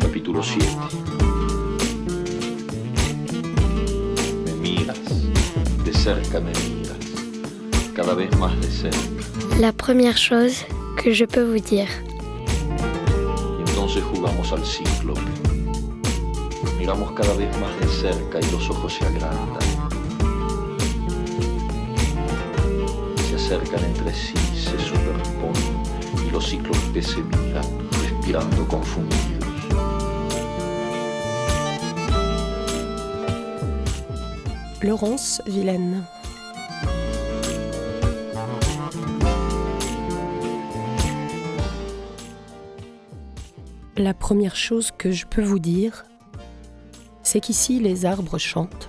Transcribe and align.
capítulo 0.00 0.42
7. 0.42 0.66
Me 4.44 4.52
miras, 4.54 4.98
de 5.84 5.92
cerca 5.92 6.40
me 6.40 6.52
miras, 6.52 6.96
cada 7.94 8.14
vez 8.14 8.34
más 8.38 8.58
de 8.60 8.70
cerca. 8.70 8.98
La 9.60 9.72
première 9.72 10.16
chose 10.16 10.64
que 10.96 11.12
je 11.12 11.26
peux 11.26 11.44
vous 11.44 11.60
dire. 11.60 11.88
Y 13.58 13.70
entonces 13.70 14.02
jugamos 14.14 14.52
al 14.52 14.64
cíclope. 14.64 15.20
Miramos 16.78 17.12
cada 17.12 17.34
vez 17.34 17.48
más 17.58 17.78
de 17.80 17.88
cerca 17.88 18.40
y 18.40 18.50
los 18.52 18.68
ojos 18.70 18.94
se 18.94 19.04
agrandan. 19.04 19.62
Se 23.28 23.36
acercan 23.36 23.84
entre 23.84 24.14
sí, 24.14 24.34
se 24.54 24.78
superponen 24.78 25.82
y 26.26 26.30
los 26.30 26.48
cíclopes 26.48 27.06
se 27.06 27.22
miran, 27.22 27.64
Laurence 34.82 35.42
Vilaine. 35.46 36.04
La 43.98 44.14
première 44.14 44.56
chose 44.56 44.90
que 44.96 45.10
je 45.10 45.26
peux 45.26 45.42
vous 45.42 45.58
dire, 45.58 46.06
c'est 47.22 47.40
qu'ici 47.40 47.78
les 47.78 48.06
arbres 48.06 48.38
chantent. 48.38 48.88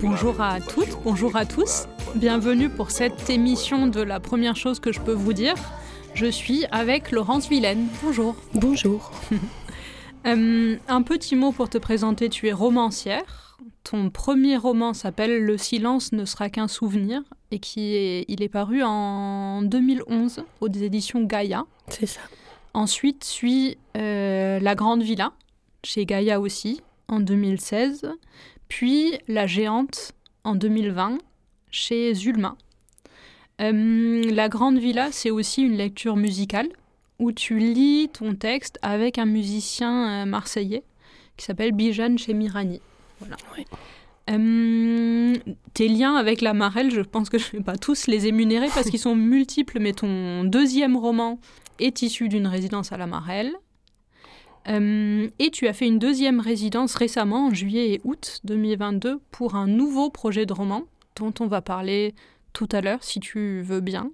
Bonjour 0.00 0.40
à 0.40 0.60
toutes, 0.60 1.02
bonjour 1.02 1.34
à 1.34 1.44
tous. 1.44 1.86
Bienvenue 2.14 2.68
pour 2.68 2.92
cette 2.92 3.28
émission 3.30 3.88
de 3.88 4.00
la 4.00 4.20
première 4.20 4.54
chose 4.54 4.78
que 4.78 4.92
je 4.92 5.00
peux 5.00 5.12
vous 5.12 5.32
dire. 5.32 5.56
Je 6.14 6.26
suis 6.26 6.64
avec 6.66 7.10
Laurence 7.10 7.48
Vilaine. 7.48 7.88
Bonjour. 8.02 8.36
Bonjour. 8.54 9.10
Euh, 10.26 10.76
un 10.88 11.02
petit 11.02 11.36
mot 11.36 11.52
pour 11.52 11.70
te 11.70 11.78
présenter. 11.78 12.28
Tu 12.28 12.48
es 12.48 12.52
romancière. 12.52 13.56
Ton 13.84 14.10
premier 14.10 14.56
roman 14.56 14.92
s'appelle 14.92 15.44
Le 15.44 15.56
silence 15.56 16.10
ne 16.10 16.24
sera 16.24 16.50
qu'un 16.50 16.66
souvenir 16.66 17.22
et 17.52 17.60
qui 17.60 17.94
est, 17.94 18.24
il 18.26 18.42
est 18.42 18.48
paru 18.48 18.82
en 18.82 19.62
2011 19.62 20.42
aux 20.60 20.68
éditions 20.68 21.22
Gaïa. 21.22 21.64
C'est 21.88 22.06
ça. 22.06 22.20
Ensuite 22.74 23.22
suit 23.22 23.78
euh, 23.96 24.58
La 24.58 24.74
Grande 24.74 25.02
Villa, 25.02 25.32
chez 25.84 26.04
Gaïa 26.04 26.40
aussi, 26.40 26.82
en 27.06 27.20
2016. 27.20 28.10
Puis 28.68 29.18
La 29.28 29.46
Géante, 29.46 30.12
en 30.44 30.54
2020, 30.54 31.18
chez 31.70 32.14
Zulma. 32.14 32.56
Euh, 33.60 34.22
la 34.30 34.48
Grande 34.48 34.78
Villa, 34.78 35.08
c'est 35.10 35.30
aussi 35.30 35.62
une 35.62 35.76
lecture 35.76 36.16
musicale 36.16 36.68
où 37.18 37.32
tu 37.32 37.58
lis 37.58 38.08
ton 38.12 38.34
texte 38.34 38.78
avec 38.82 39.18
un 39.18 39.26
musicien 39.26 40.22
euh, 40.22 40.24
marseillais 40.26 40.84
qui 41.36 41.44
s'appelle 41.44 41.72
Bijan 41.72 42.16
Chemirani. 42.16 42.80
Voilà. 43.18 43.36
Oui. 43.56 43.64
Euh, 44.30 45.34
tes 45.72 45.88
liens 45.88 46.16
avec 46.16 46.40
la 46.40 46.52
Marelle, 46.52 46.90
je 46.90 47.00
pense 47.00 47.30
que 47.30 47.38
je 47.38 47.46
ne 47.46 47.58
vais 47.58 47.64
pas 47.64 47.76
tous 47.76 48.06
les 48.06 48.26
énumérer 48.26 48.68
parce 48.74 48.90
qu'ils 48.90 48.98
sont 48.98 49.16
multiples, 49.16 49.78
mais 49.80 49.92
ton 49.92 50.44
deuxième 50.44 50.96
roman 50.96 51.40
est 51.78 52.02
issu 52.02 52.28
d'une 52.28 52.46
résidence 52.46 52.92
à 52.92 52.98
la 52.98 53.06
Marelle. 53.06 53.52
Euh, 54.68 55.28
et 55.38 55.50
tu 55.50 55.66
as 55.66 55.72
fait 55.72 55.86
une 55.86 55.98
deuxième 55.98 56.40
résidence 56.40 56.94
récemment, 56.94 57.46
en 57.46 57.54
juillet 57.54 57.94
et 57.94 58.00
août 58.04 58.40
2022, 58.44 59.20
pour 59.30 59.54
un 59.54 59.66
nouveau 59.66 60.10
projet 60.10 60.46
de 60.46 60.52
roman 60.52 60.84
dont 61.16 61.32
on 61.40 61.46
va 61.46 61.62
parler 61.62 62.14
tout 62.52 62.68
à 62.72 62.80
l'heure, 62.80 63.02
si 63.02 63.20
tu 63.20 63.62
veux 63.62 63.80
bien. 63.80 64.10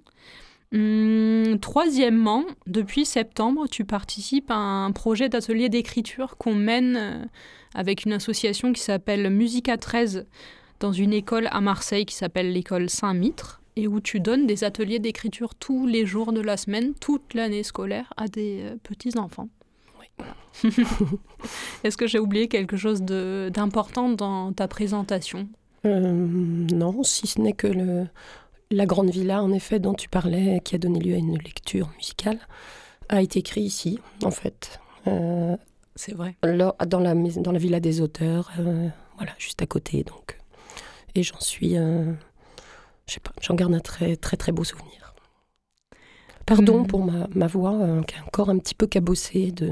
Hum, 0.73 1.57
troisièmement, 1.61 2.43
depuis 2.67 3.05
septembre, 3.05 3.67
tu 3.69 3.85
participes 3.85 4.49
à 4.49 4.55
un 4.55 4.91
projet 4.91 5.29
d'atelier 5.29 5.69
d'écriture 5.69 6.37
qu'on 6.37 6.55
mène 6.55 6.97
euh, 6.97 7.25
avec 7.73 8.05
une 8.05 8.13
association 8.13 8.73
qui 8.73 8.81
s'appelle 8.81 9.29
Musica 9.29 9.77
13 9.77 10.25
dans 10.79 10.91
une 10.91 11.13
école 11.13 11.47
à 11.51 11.61
Marseille 11.61 12.05
qui 12.05 12.15
s'appelle 12.15 12.51
l'école 12.51 12.89
Saint-Mitre 12.89 13.61
et 13.75 13.87
où 13.87 13.99
tu 13.99 14.19
donnes 14.19 14.47
des 14.47 14.63
ateliers 14.63 14.99
d'écriture 14.99 15.55
tous 15.55 15.85
les 15.85 16.05
jours 16.05 16.33
de 16.33 16.41
la 16.41 16.57
semaine, 16.57 16.93
toute 16.95 17.33
l'année 17.33 17.63
scolaire 17.63 18.13
à 18.17 18.27
des 18.27 18.61
euh, 18.63 18.75
petits-enfants. 18.83 19.49
Est-ce 21.83 21.97
que 21.97 22.07
j'ai 22.07 22.19
oublié 22.19 22.47
quelque 22.47 22.77
chose 22.77 23.01
d'important 23.01 24.09
dans 24.09 24.53
ta 24.53 24.67
présentation? 24.67 25.47
Euh, 25.85 25.99
non, 26.01 27.03
si 27.03 27.27
ce 27.27 27.39
n'est 27.41 27.53
que 27.53 27.67
le, 27.67 28.07
la 28.71 28.85
grande 28.85 29.09
villa, 29.09 29.43
en 29.43 29.51
effet, 29.51 29.79
dont 29.79 29.93
tu 29.93 30.09
parlais, 30.09 30.61
qui 30.63 30.75
a 30.75 30.77
donné 30.77 30.99
lieu 30.99 31.13
à 31.15 31.17
une 31.17 31.37
lecture 31.37 31.89
musicale, 31.97 32.39
a 33.09 33.21
été 33.21 33.39
écrit 33.39 33.61
ici, 33.61 33.99
en 34.23 34.31
fait. 34.31 34.79
Euh, 35.07 35.55
C'est 35.95 36.13
vrai. 36.15 36.35
là, 36.43 36.73
dans, 36.87 36.99
la, 36.99 37.13
mais- 37.13 37.33
dans 37.33 37.51
la 37.51 37.59
villa 37.59 37.79
des 37.79 38.01
auteurs, 38.01 38.51
euh, 38.59 38.87
voilà, 39.17 39.33
juste 39.37 39.61
à 39.61 39.65
côté. 39.67 40.03
Donc. 40.03 40.39
Et 41.13 41.21
j'en 41.23 41.39
suis. 41.39 41.75
je 41.75 42.13
sais 43.13 43.19
pas, 43.19 43.31
j'en 43.41 43.53
garde 43.55 43.73
un 43.73 43.79
très, 43.79 44.15
très, 44.15 44.37
très 44.37 44.51
beau 44.51 44.63
souvenir. 44.63 45.13
Pardon 46.45 46.79
Mhm. 46.81 46.87
pour 46.87 47.03
ma, 47.03 47.27
ma 47.33 47.47
voix, 47.47 47.77
qui 48.07 48.15
est 48.15 48.21
encore 48.21 48.49
un 48.49 48.57
petit 48.59 48.75
peu 48.75 48.85
cabossée 48.87 49.51
de 49.51 49.71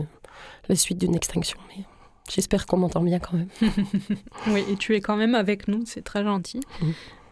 la 0.70 0.76
suite 0.76 0.98
d'une 1.00 1.16
extinction. 1.16 1.58
Mais 1.70 1.84
j'espère 2.30 2.66
qu'on 2.66 2.78
m'entend 2.78 3.02
bien 3.02 3.20
quand 3.20 3.34
même. 3.38 3.50
Oui, 4.48 4.64
et 4.70 4.76
tu 4.76 4.96
es 4.96 5.02
quand 5.02 5.16
même 5.18 5.36
avec 5.36 5.68
nous, 5.68 5.84
c'est 5.86 6.04
très 6.04 6.24
gentil. 6.24 6.62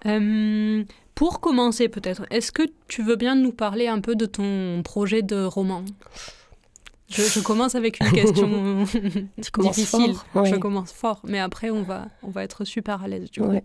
Euh, 0.06 0.84
pour 1.16 1.40
commencer 1.40 1.90
peut-être, 1.90 2.26
est-ce 2.32 2.52
que 2.52 2.64
tu 2.88 3.04
veux 3.04 3.16
bien 3.16 3.36
nous 3.36 3.52
parler 3.52 3.88
un 3.88 4.00
peu 4.00 4.16
de 4.16 4.26
ton 4.26 4.82
projet 4.84 5.22
de 5.22 5.44
roman? 5.44 5.84
Je, 7.10 7.24
je 7.24 7.40
commence 7.42 7.76
avec 7.76 8.00
une 8.00 8.12
question 8.12 8.48
difficile. 9.60 10.16
fort, 10.34 10.46
Je 10.46 10.54
ouais. 10.54 10.60
commence 10.60 10.94
fort, 10.94 11.20
mais 11.26 11.40
après 11.40 11.70
on 11.70 11.84
va, 11.84 12.08
on 12.24 12.30
va 12.30 12.44
être 12.44 12.64
super 12.64 13.04
à 13.04 13.08
l'aise 13.08 13.30
du 13.30 13.42
coup. 13.42 13.48
Ouais. 13.48 13.64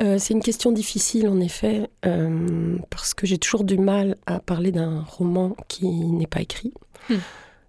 Euh, 0.00 0.18
c'est 0.18 0.34
une 0.34 0.42
question 0.42 0.72
difficile 0.72 1.28
en 1.28 1.40
effet, 1.40 1.88
euh, 2.04 2.76
parce 2.90 3.14
que 3.14 3.26
j'ai 3.26 3.38
toujours 3.38 3.64
du 3.64 3.78
mal 3.78 4.16
à 4.26 4.40
parler 4.40 4.70
d'un 4.72 5.00
roman 5.02 5.56
qui 5.68 5.86
n'est 5.86 6.26
pas 6.26 6.40
écrit. 6.42 6.72
Hmm. 7.08 7.14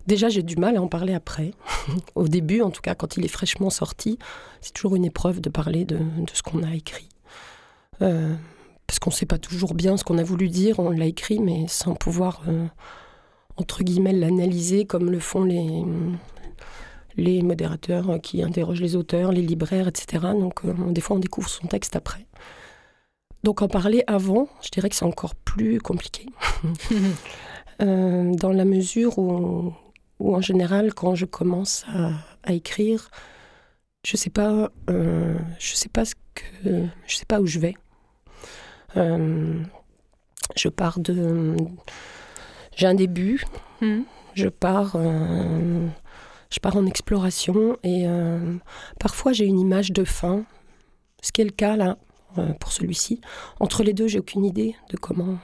Déjà, 0.08 0.30
j'ai 0.30 0.42
du 0.42 0.56
mal 0.56 0.78
à 0.78 0.82
en 0.82 0.88
parler 0.88 1.14
après. 1.14 1.52
Au 2.16 2.28
début, 2.28 2.62
en 2.62 2.72
tout 2.72 2.82
cas, 2.82 2.96
quand 2.96 3.18
il 3.18 3.26
est 3.26 3.30
fraîchement 3.30 3.70
sorti, 3.70 4.18
c'est 4.62 4.72
toujours 4.74 4.96
une 4.96 5.04
épreuve 5.04 5.42
de 5.42 5.50
parler 5.50 5.84
de, 5.84 6.00
ce 6.34 6.42
qu'on 6.42 6.64
a 6.64 6.74
écrit. 6.74 7.10
Euh, 8.02 8.34
parce 8.88 9.00
qu'on 9.00 9.10
ne 9.10 9.16
sait 9.16 9.26
pas 9.26 9.38
toujours 9.38 9.74
bien 9.74 9.98
ce 9.98 10.06
qu'on 10.06 10.18
a 10.18 10.24
voulu 10.24 10.48
dire, 10.48 10.80
on 10.80 10.92
l'a 10.92 11.06
écrit, 11.06 11.40
mais 11.40 11.66
sans 11.68 11.94
pouvoir, 11.94 12.42
euh, 12.48 12.68
entre 13.58 13.84
guillemets, 13.84 14.14
l'analyser 14.14 14.86
comme 14.86 15.12
le 15.12 15.20
font 15.20 15.44
les, 15.44 15.84
les 17.18 17.42
modérateurs 17.42 18.22
qui 18.24 18.42
interrogent 18.42 18.82
les 18.82 18.96
auteurs, 18.96 19.34
les 19.34 19.42
libraires, 19.42 19.90
etc. 19.90 20.28
Donc, 20.40 20.64
euh, 20.64 20.74
des 20.92 21.02
fois, 21.02 21.18
on 21.18 21.20
découvre 21.20 21.50
son 21.50 21.68
texte 21.68 21.98
après. 21.98 22.26
Donc, 23.44 23.62
en 23.62 23.68
parler 23.68 24.06
avant, 24.08 24.48
je 24.62 24.70
dirais 24.70 24.88
que 24.88 24.96
c'est 24.96 25.06
encore 25.06 25.36
plus 25.36 25.82
compliqué. 25.82 26.28
Dans 27.80 28.52
la 28.52 28.66
mesure 28.66 29.20
où, 29.20 29.72
où, 30.20 30.36
en 30.36 30.42
général, 30.42 30.94
quand 30.94 31.16
je 31.16 31.26
commence 31.26 31.86
à, 31.94 32.12
à 32.44 32.54
écrire, 32.54 33.10
je 34.06 34.16
sais 34.18 34.30
pas, 34.30 34.72
euh, 34.90 35.38
je 35.60 35.76
sais 35.76 35.90
pas 35.90 36.06
ce 36.06 36.16
que, 36.34 36.86
je 37.08 37.16
sais 37.16 37.26
pas 37.26 37.40
où 37.42 37.46
je 37.46 37.60
vais. 37.60 37.76
Euh, 38.96 39.62
je 40.56 40.70
pars 40.70 41.00
de, 41.00 41.56
j'ai 42.76 42.88
un 42.88 42.94
début, 42.96 43.44
Mhm. 43.82 44.06
je 44.34 44.48
pars, 44.48 44.94
euh, 44.96 45.88
je 46.50 46.60
pars 46.60 46.76
en 46.78 46.86
exploration 46.86 47.78
et 47.84 48.06
parfois 49.00 49.34
j'ai 49.34 49.46
une 49.46 49.60
image 49.60 49.92
de 49.92 50.04
fin, 50.06 50.46
ce 51.22 51.32
qui 51.32 51.42
est 51.42 51.46
le 51.46 51.52
cas 51.52 51.76
là 51.76 51.98
pour 52.60 52.72
celui-ci. 52.72 53.20
Entre 53.60 53.84
les 53.84 53.94
deux, 53.94 54.08
j'ai 54.08 54.20
aucune 54.20 54.46
idée 54.46 54.76
de 54.90 54.98
comment, 54.98 55.38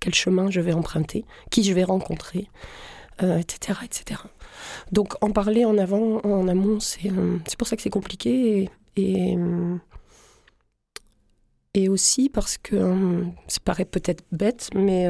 quel 0.00 0.14
chemin 0.14 0.50
je 0.50 0.60
vais 0.60 0.72
emprunter, 0.72 1.24
qui 1.50 1.62
je 1.64 1.72
vais 1.74 1.84
rencontrer, 1.84 2.48
euh, 3.22 3.38
etc., 3.38 3.80
etc. 3.84 4.20
Donc 4.92 5.14
en 5.22 5.30
parler 5.30 5.64
en 5.64 5.78
avant, 5.78 6.20
en 6.24 6.48
amont, 6.48 6.80
c'est 6.80 7.10
euh, 7.10 7.38
pour 7.58 7.66
ça 7.68 7.76
que 7.76 7.82
c'est 7.82 7.90
compliqué 7.90 8.62
et, 8.62 8.70
et, 8.96 9.36
euh, 9.36 9.76
et 11.74 11.88
aussi 11.88 12.28
parce 12.28 12.58
que 12.58 12.76
euh, 12.76 13.24
ça 13.48 13.58
paraît 13.64 13.84
peut-être 13.84 14.24
bête, 14.32 14.70
mais 14.74 15.06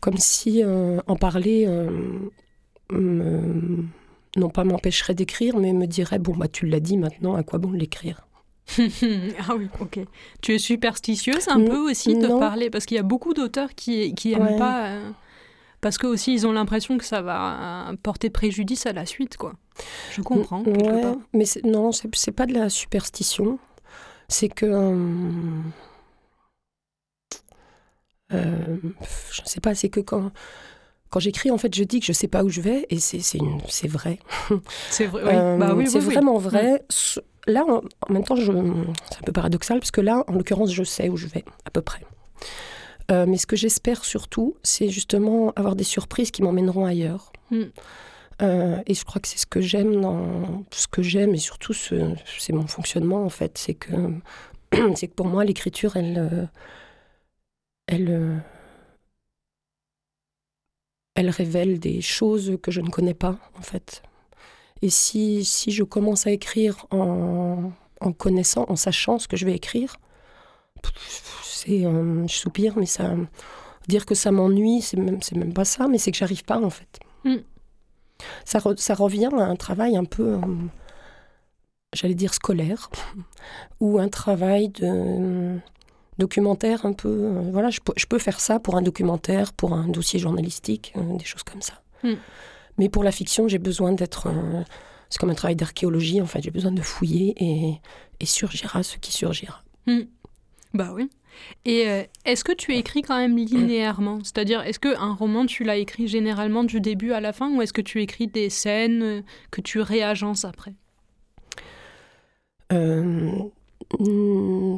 comme 0.00 0.18
si 0.18 0.62
en 0.64 1.16
parler 1.16 1.66
me- 2.90 3.84
non 4.36 4.50
pas 4.50 4.64
m'empêcherait 4.64 5.14
d'écrire, 5.14 5.56
mais 5.56 5.72
me 5.72 5.86
dirait 5.86 6.18
bon 6.18 6.34
bah 6.36 6.48
tu 6.48 6.66
l'as 6.66 6.80
dit 6.80 6.96
maintenant, 6.96 7.34
à 7.36 7.42
quoi 7.42 7.58
bon 7.58 7.72
l'écrire? 7.72 8.26
Ah 9.48 9.54
oui, 9.56 9.68
ok. 9.80 10.00
Tu 10.42 10.54
es 10.54 10.58
superstitieuse 10.58 11.48
un 11.48 11.60
peu 11.60 11.90
aussi 11.90 12.14
de 12.16 12.26
non. 12.26 12.38
parler, 12.38 12.70
parce 12.70 12.86
qu'il 12.86 12.96
y 12.96 13.00
a 13.00 13.04
beaucoup 13.04 13.34
d'auteurs 13.34 13.74
qui, 13.74 14.14
qui 14.14 14.32
aiment 14.32 14.42
Ouais. 14.42 14.58
pas 14.58 14.98
Parce 15.84 15.98
que 15.98 16.06
aussi, 16.06 16.32
ils 16.32 16.46
ont 16.46 16.52
l'impression 16.52 16.96
que 16.96 17.04
ça 17.04 17.20
va 17.20 17.92
porter 18.02 18.30
préjudice 18.30 18.86
à 18.86 18.94
la 18.94 19.04
suite, 19.04 19.36
quoi. 19.36 19.52
Je 20.12 20.22
comprends. 20.22 20.62
Ouais, 20.62 21.02
mais 21.34 21.44
non, 21.62 21.92
c'est 21.92 22.32
pas 22.32 22.46
de 22.46 22.54
la 22.54 22.70
superstition. 22.70 23.58
C'est 24.26 24.48
que. 24.48 24.64
Euh, 24.64 25.60
euh, 28.32 28.76
je 29.30 29.42
ne 29.42 29.46
sais 29.46 29.60
pas, 29.60 29.74
c'est 29.74 29.90
que 29.90 30.00
quand. 30.00 30.30
Quand 31.10 31.20
j'écris, 31.20 31.50
en 31.50 31.58
fait, 31.58 31.74
je 31.74 31.84
dis 31.84 32.00
que 32.00 32.06
je 32.06 32.12
ne 32.12 32.16
sais 32.16 32.28
pas 32.28 32.44
où 32.44 32.48
je 32.48 32.62
vais, 32.62 32.86
et 32.88 32.98
c'est 32.98 33.18
vrai. 33.86 34.20
C'est 34.88 35.04
vrai, 35.04 35.22
oui. 35.22 35.58
bah, 35.58 35.74
oui, 35.74 35.86
c'est 35.86 36.00
vraiment 36.00 36.38
vrai. 36.38 36.82
Là, 37.46 37.62
en, 37.68 37.82
même 38.10 38.24
temps, 38.24 38.36
c'est 38.36 38.48
un 38.48 39.22
peu 39.26 39.32
paradoxal, 39.32 39.80
parce 39.80 39.90
que 39.90 40.00
là, 40.00 40.24
en 40.28 40.32
l'occurrence, 40.32 40.72
je 40.72 40.82
sais 40.82 41.10
où 41.10 41.18
je 41.18 41.26
vais, 41.26 41.44
à 41.66 41.70
peu 41.70 41.82
près. 41.82 42.00
Euh, 43.10 43.26
mais 43.28 43.36
ce 43.36 43.46
que 43.46 43.56
j'espère 43.56 44.04
surtout, 44.04 44.56
c'est 44.62 44.88
justement 44.88 45.52
avoir 45.56 45.76
des 45.76 45.84
surprises 45.84 46.30
qui 46.30 46.42
m'emmèneront 46.42 46.86
ailleurs. 46.86 47.32
Mm. 47.50 47.62
Euh, 48.42 48.82
et 48.86 48.94
je 48.94 49.04
crois 49.04 49.20
que 49.20 49.28
c'est 49.28 49.38
ce 49.38 49.46
que 49.46 49.60
j'aime 49.60 50.00
dans 50.00 50.64
ce 50.72 50.88
que 50.88 51.02
j'aime 51.02 51.34
et 51.34 51.38
surtout 51.38 51.72
c'est 51.72 52.52
mon 52.52 52.66
fonctionnement 52.66 53.24
en 53.24 53.28
fait, 53.28 53.58
c'est 53.58 53.74
que 53.74 53.92
c'est 54.96 55.06
que 55.06 55.14
pour 55.14 55.26
moi 55.26 55.44
l'écriture 55.44 55.96
elle 55.96 56.18
euh, 56.18 56.44
elle 57.86 58.42
elle 61.14 61.30
révèle 61.30 61.78
des 61.78 62.00
choses 62.00 62.58
que 62.60 62.72
je 62.72 62.80
ne 62.80 62.88
connais 62.88 63.14
pas 63.14 63.38
en 63.56 63.62
fait. 63.62 64.02
Et 64.82 64.90
si, 64.90 65.44
si 65.44 65.70
je 65.70 65.84
commence 65.84 66.26
à 66.26 66.32
écrire 66.32 66.86
en, 66.90 67.70
en 68.00 68.12
connaissant, 68.12 68.66
en 68.68 68.76
sachant 68.76 69.20
ce 69.20 69.28
que 69.28 69.36
je 69.36 69.46
vais 69.46 69.54
écrire, 69.54 69.96
c'est 71.64 71.84
euh, 71.84 72.26
je 72.26 72.34
soupire, 72.34 72.74
mais 72.76 72.86
ça 72.86 73.14
dire 73.88 74.06
que 74.06 74.14
ça 74.14 74.30
m'ennuie, 74.30 74.80
c'est 74.80 74.96
même 74.96 75.22
c'est 75.22 75.36
même 75.36 75.52
pas 75.52 75.64
ça, 75.64 75.88
mais 75.88 75.98
c'est 75.98 76.10
que 76.10 76.16
j'arrive 76.16 76.44
pas 76.44 76.58
en 76.58 76.70
fait. 76.70 77.00
Mm. 77.24 77.36
Ça, 78.44 78.60
ça, 78.76 78.94
revient 78.94 79.30
à 79.32 79.44
un 79.44 79.56
travail 79.56 79.96
un 79.96 80.04
peu, 80.04 80.34
euh, 80.34 80.38
j'allais 81.92 82.14
dire 82.14 82.32
scolaire, 82.32 82.90
ou 83.80 83.98
un 83.98 84.08
travail 84.08 84.68
de 84.68 85.58
documentaire 86.18 86.86
un 86.86 86.92
peu. 86.92 87.08
Euh, 87.08 87.50
voilà, 87.52 87.70
je 87.70 87.80
peux, 87.80 87.92
je 87.96 88.06
peux, 88.06 88.18
faire 88.18 88.40
ça 88.40 88.60
pour 88.60 88.76
un 88.76 88.82
documentaire, 88.82 89.52
pour 89.52 89.74
un 89.74 89.88
dossier 89.88 90.18
journalistique, 90.18 90.94
des 91.18 91.24
choses 91.24 91.42
comme 91.42 91.62
ça. 91.62 91.82
Mm. 92.02 92.14
Mais 92.78 92.88
pour 92.88 93.04
la 93.04 93.12
fiction, 93.12 93.48
j'ai 93.48 93.58
besoin 93.58 93.92
d'être. 93.92 94.28
c'est 95.10 95.18
comme 95.18 95.30
un 95.30 95.34
travail 95.34 95.56
d'archéologie, 95.56 96.20
en 96.22 96.26
fait, 96.26 96.42
j'ai 96.42 96.50
besoin 96.50 96.72
de 96.72 96.82
fouiller 96.82 97.34
et, 97.38 97.80
et 98.20 98.26
surgira 98.26 98.82
ce 98.82 98.96
qui 98.96 99.12
surgira. 99.12 99.62
Mm. 99.86 100.02
Bah 100.72 100.90
oui. 100.92 101.10
Et 101.64 101.88
euh, 101.88 102.02
est-ce 102.24 102.44
que 102.44 102.52
tu 102.52 102.74
écris 102.74 103.02
quand 103.02 103.16
même 103.16 103.36
linéairement? 103.36 104.18
C'est-à-dire, 104.22 104.62
est-ce 104.62 104.78
qu'un 104.78 105.12
roman, 105.12 105.46
tu 105.46 105.64
l'as 105.64 105.76
écrit 105.76 106.08
généralement 106.08 106.64
du 106.64 106.80
début 106.80 107.12
à 107.12 107.20
la 107.20 107.32
fin 107.32 107.54
ou 107.54 107.62
est-ce 107.62 107.72
que 107.72 107.80
tu 107.80 108.02
écris 108.02 108.26
des 108.26 108.50
scènes 108.50 109.02
euh, 109.02 109.22
que 109.50 109.60
tu 109.60 109.80
réagences 109.80 110.44
après? 110.44 110.74
Euh, 112.72 113.30
hmm, 113.98 114.76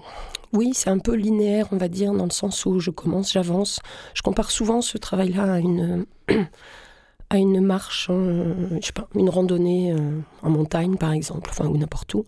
Oui, 0.53 0.71
c'est 0.75 0.91
un 0.91 0.99
peu 0.99 1.15
linéaire, 1.15 1.69
on 1.73 1.77
va 1.77 1.89
dire, 1.89 2.13
dans 2.13 2.25
le 2.25 2.31
sens 2.31 2.65
où 2.67 2.79
je 2.79 2.91
commence, 2.91 3.33
j'avance. 3.33 3.81
Je 4.15 4.23
compare 4.23 4.51
souvent 4.51 4.81
ce 4.81 4.99
travail-là 4.99 5.55
à 5.55 5.59
une, 5.59 6.07
à 7.31 7.39
une 7.39 7.61
marche, 7.61 8.09
je 8.09 8.79
sais 8.87 8.93
pas, 8.93 9.09
une 9.15 9.29
randonnée 9.29 9.95
en 10.43 10.51
montagne, 10.51 10.97
par 10.97 11.13
exemple, 11.13 11.51
ou 11.63 11.77
n'importe 11.77 12.15
où 12.15 12.25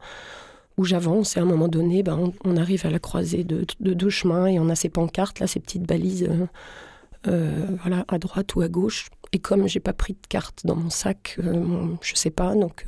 où 0.78 0.84
j'avance 0.84 1.36
et 1.36 1.40
à 1.40 1.42
un 1.42 1.46
moment 1.46 1.68
donné, 1.68 2.02
ben, 2.02 2.32
on, 2.44 2.56
arrive 2.56 2.86
à 2.86 2.90
la 2.90 3.00
croisée 3.00 3.44
de, 3.44 3.66
deux 3.80 4.10
chemins 4.10 4.46
et 4.46 4.58
on 4.58 4.68
a 4.68 4.74
ces 4.74 4.88
pancartes, 4.88 5.40
là, 5.40 5.46
ces 5.46 5.60
petites 5.60 5.82
balises, 5.82 6.28
euh, 6.30 6.46
euh, 7.26 7.66
voilà, 7.82 8.04
à 8.08 8.18
droite 8.18 8.54
ou 8.54 8.62
à 8.62 8.68
gauche. 8.68 9.08
Et 9.32 9.40
comme 9.40 9.68
j'ai 9.68 9.80
pas 9.80 9.92
pris 9.92 10.14
de 10.14 10.26
carte 10.28 10.64
dans 10.64 10.76
mon 10.76 10.88
sac, 10.88 11.36
euh, 11.42 11.86
je 12.00 12.14
sais 12.14 12.30
pas, 12.30 12.54
donc 12.54 12.86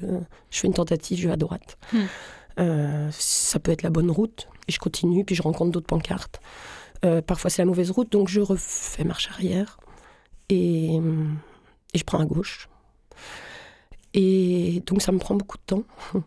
je 0.50 0.58
fais 0.58 0.68
une 0.68 0.74
tentative, 0.74 1.18
je 1.18 1.26
vais 1.26 1.34
à 1.34 1.36
droite. 1.36 1.76
Hmm. 1.92 3.10
ça 3.10 3.58
peut 3.58 3.72
être 3.72 3.82
la 3.82 3.90
bonne 3.90 4.10
route 4.10 4.48
et 4.68 4.72
je 4.72 4.78
continue, 4.78 5.24
puis 5.24 5.34
je 5.34 5.42
rencontre 5.42 5.72
d'autres 5.72 5.86
pancartes. 5.86 6.40
parfois 7.26 7.50
c'est 7.50 7.60
la 7.60 7.66
mauvaise 7.66 7.90
route, 7.90 8.10
donc 8.12 8.28
je 8.28 8.40
refais 8.40 9.04
marche 9.04 9.28
arrière 9.30 9.80
et, 10.48 10.94
et 10.96 11.98
je 11.98 12.04
prends 12.04 12.20
à 12.20 12.24
gauche. 12.24 12.68
Et 14.14 14.82
donc 14.86 15.02
ça 15.02 15.12
me 15.12 15.18
prend 15.18 15.34
beaucoup 15.34 15.58
de 15.58 15.62
temps. 15.62 15.84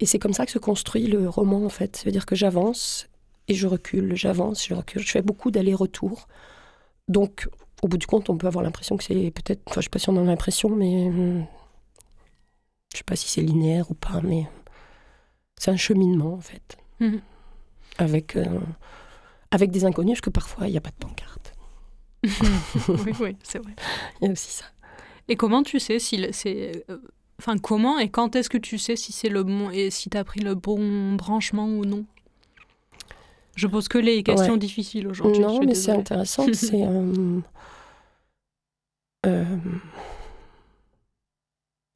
Et 0.00 0.06
c'est 0.06 0.18
comme 0.18 0.34
ça 0.34 0.44
que 0.44 0.52
se 0.52 0.58
construit 0.58 1.06
le 1.06 1.28
roman 1.28 1.64
en 1.64 1.68
fait. 1.68 1.96
C'est-à-dire 1.96 2.26
que 2.26 2.34
j'avance 2.34 3.08
et 3.48 3.54
je 3.54 3.66
recule, 3.66 4.14
j'avance, 4.14 4.66
je 4.66 4.74
recule. 4.74 5.02
Je 5.02 5.10
fais 5.10 5.22
beaucoup 5.22 5.50
d'allers-retours. 5.50 6.28
Donc 7.08 7.48
au 7.82 7.88
bout 7.88 7.98
du 7.98 8.06
compte, 8.06 8.30
on 8.30 8.36
peut 8.36 8.46
avoir 8.46 8.62
l'impression 8.62 8.96
que 8.96 9.04
c'est 9.04 9.30
peut-être, 9.32 9.62
enfin 9.66 9.80
je 9.80 9.84
sais 9.86 9.90
pas 9.90 9.98
si 9.98 10.08
on 10.08 10.16
a 10.16 10.22
l'impression, 10.22 10.68
mais 10.70 11.08
hmm, 11.08 11.44
je 12.92 12.98
sais 12.98 13.04
pas 13.04 13.16
si 13.16 13.28
c'est 13.28 13.42
linéaire 13.42 13.90
ou 13.90 13.94
pas, 13.94 14.20
mais 14.22 14.46
c'est 15.58 15.70
un 15.70 15.76
cheminement 15.76 16.34
en 16.34 16.40
fait. 16.40 16.76
Mhm. 17.00 17.20
Avec, 17.98 18.36
euh, 18.36 18.60
avec 19.50 19.70
des 19.70 19.84
inconnus, 19.84 20.14
parce 20.14 20.20
que 20.20 20.30
parfois 20.30 20.68
il 20.68 20.70
n'y 20.70 20.78
a 20.78 20.80
pas 20.80 20.90
de 20.90 20.96
pancarte. 20.96 21.54
oui, 22.24 23.12
oui, 23.20 23.36
c'est 23.42 23.58
vrai. 23.58 23.74
Il 24.20 24.26
y 24.26 24.28
a 24.28 24.32
aussi 24.32 24.50
ça. 24.50 24.64
Et 25.28 25.34
comment 25.34 25.64
tu 25.64 25.80
sais 25.80 25.98
si 25.98 26.24
c'est 26.30 26.84
euh, 26.88 26.98
Enfin, 27.42 27.58
comment 27.58 27.98
et 27.98 28.08
quand 28.08 28.36
est-ce 28.36 28.48
que 28.48 28.56
tu 28.56 28.78
sais 28.78 28.94
si 28.94 29.10
c'est 29.10 29.28
le 29.28 29.42
bon 29.42 29.68
et 29.70 29.90
si 29.90 30.08
tu 30.08 30.16
as 30.16 30.22
pris 30.22 30.38
le 30.38 30.54
bon 30.54 31.14
branchement 31.14 31.66
ou 31.66 31.84
non? 31.84 32.04
Je 33.56 33.66
pose 33.66 33.88
que 33.88 33.98
les 33.98 34.22
questions 34.22 34.56
difficiles 34.56 35.08
aujourd'hui. 35.08 35.42
Non, 35.42 35.60
mais 35.64 35.74
c'est 35.74 35.90
intéressant. 35.90 36.46
c'est. 36.52 36.82
Euh, 39.24 39.40
euh, 39.54 39.56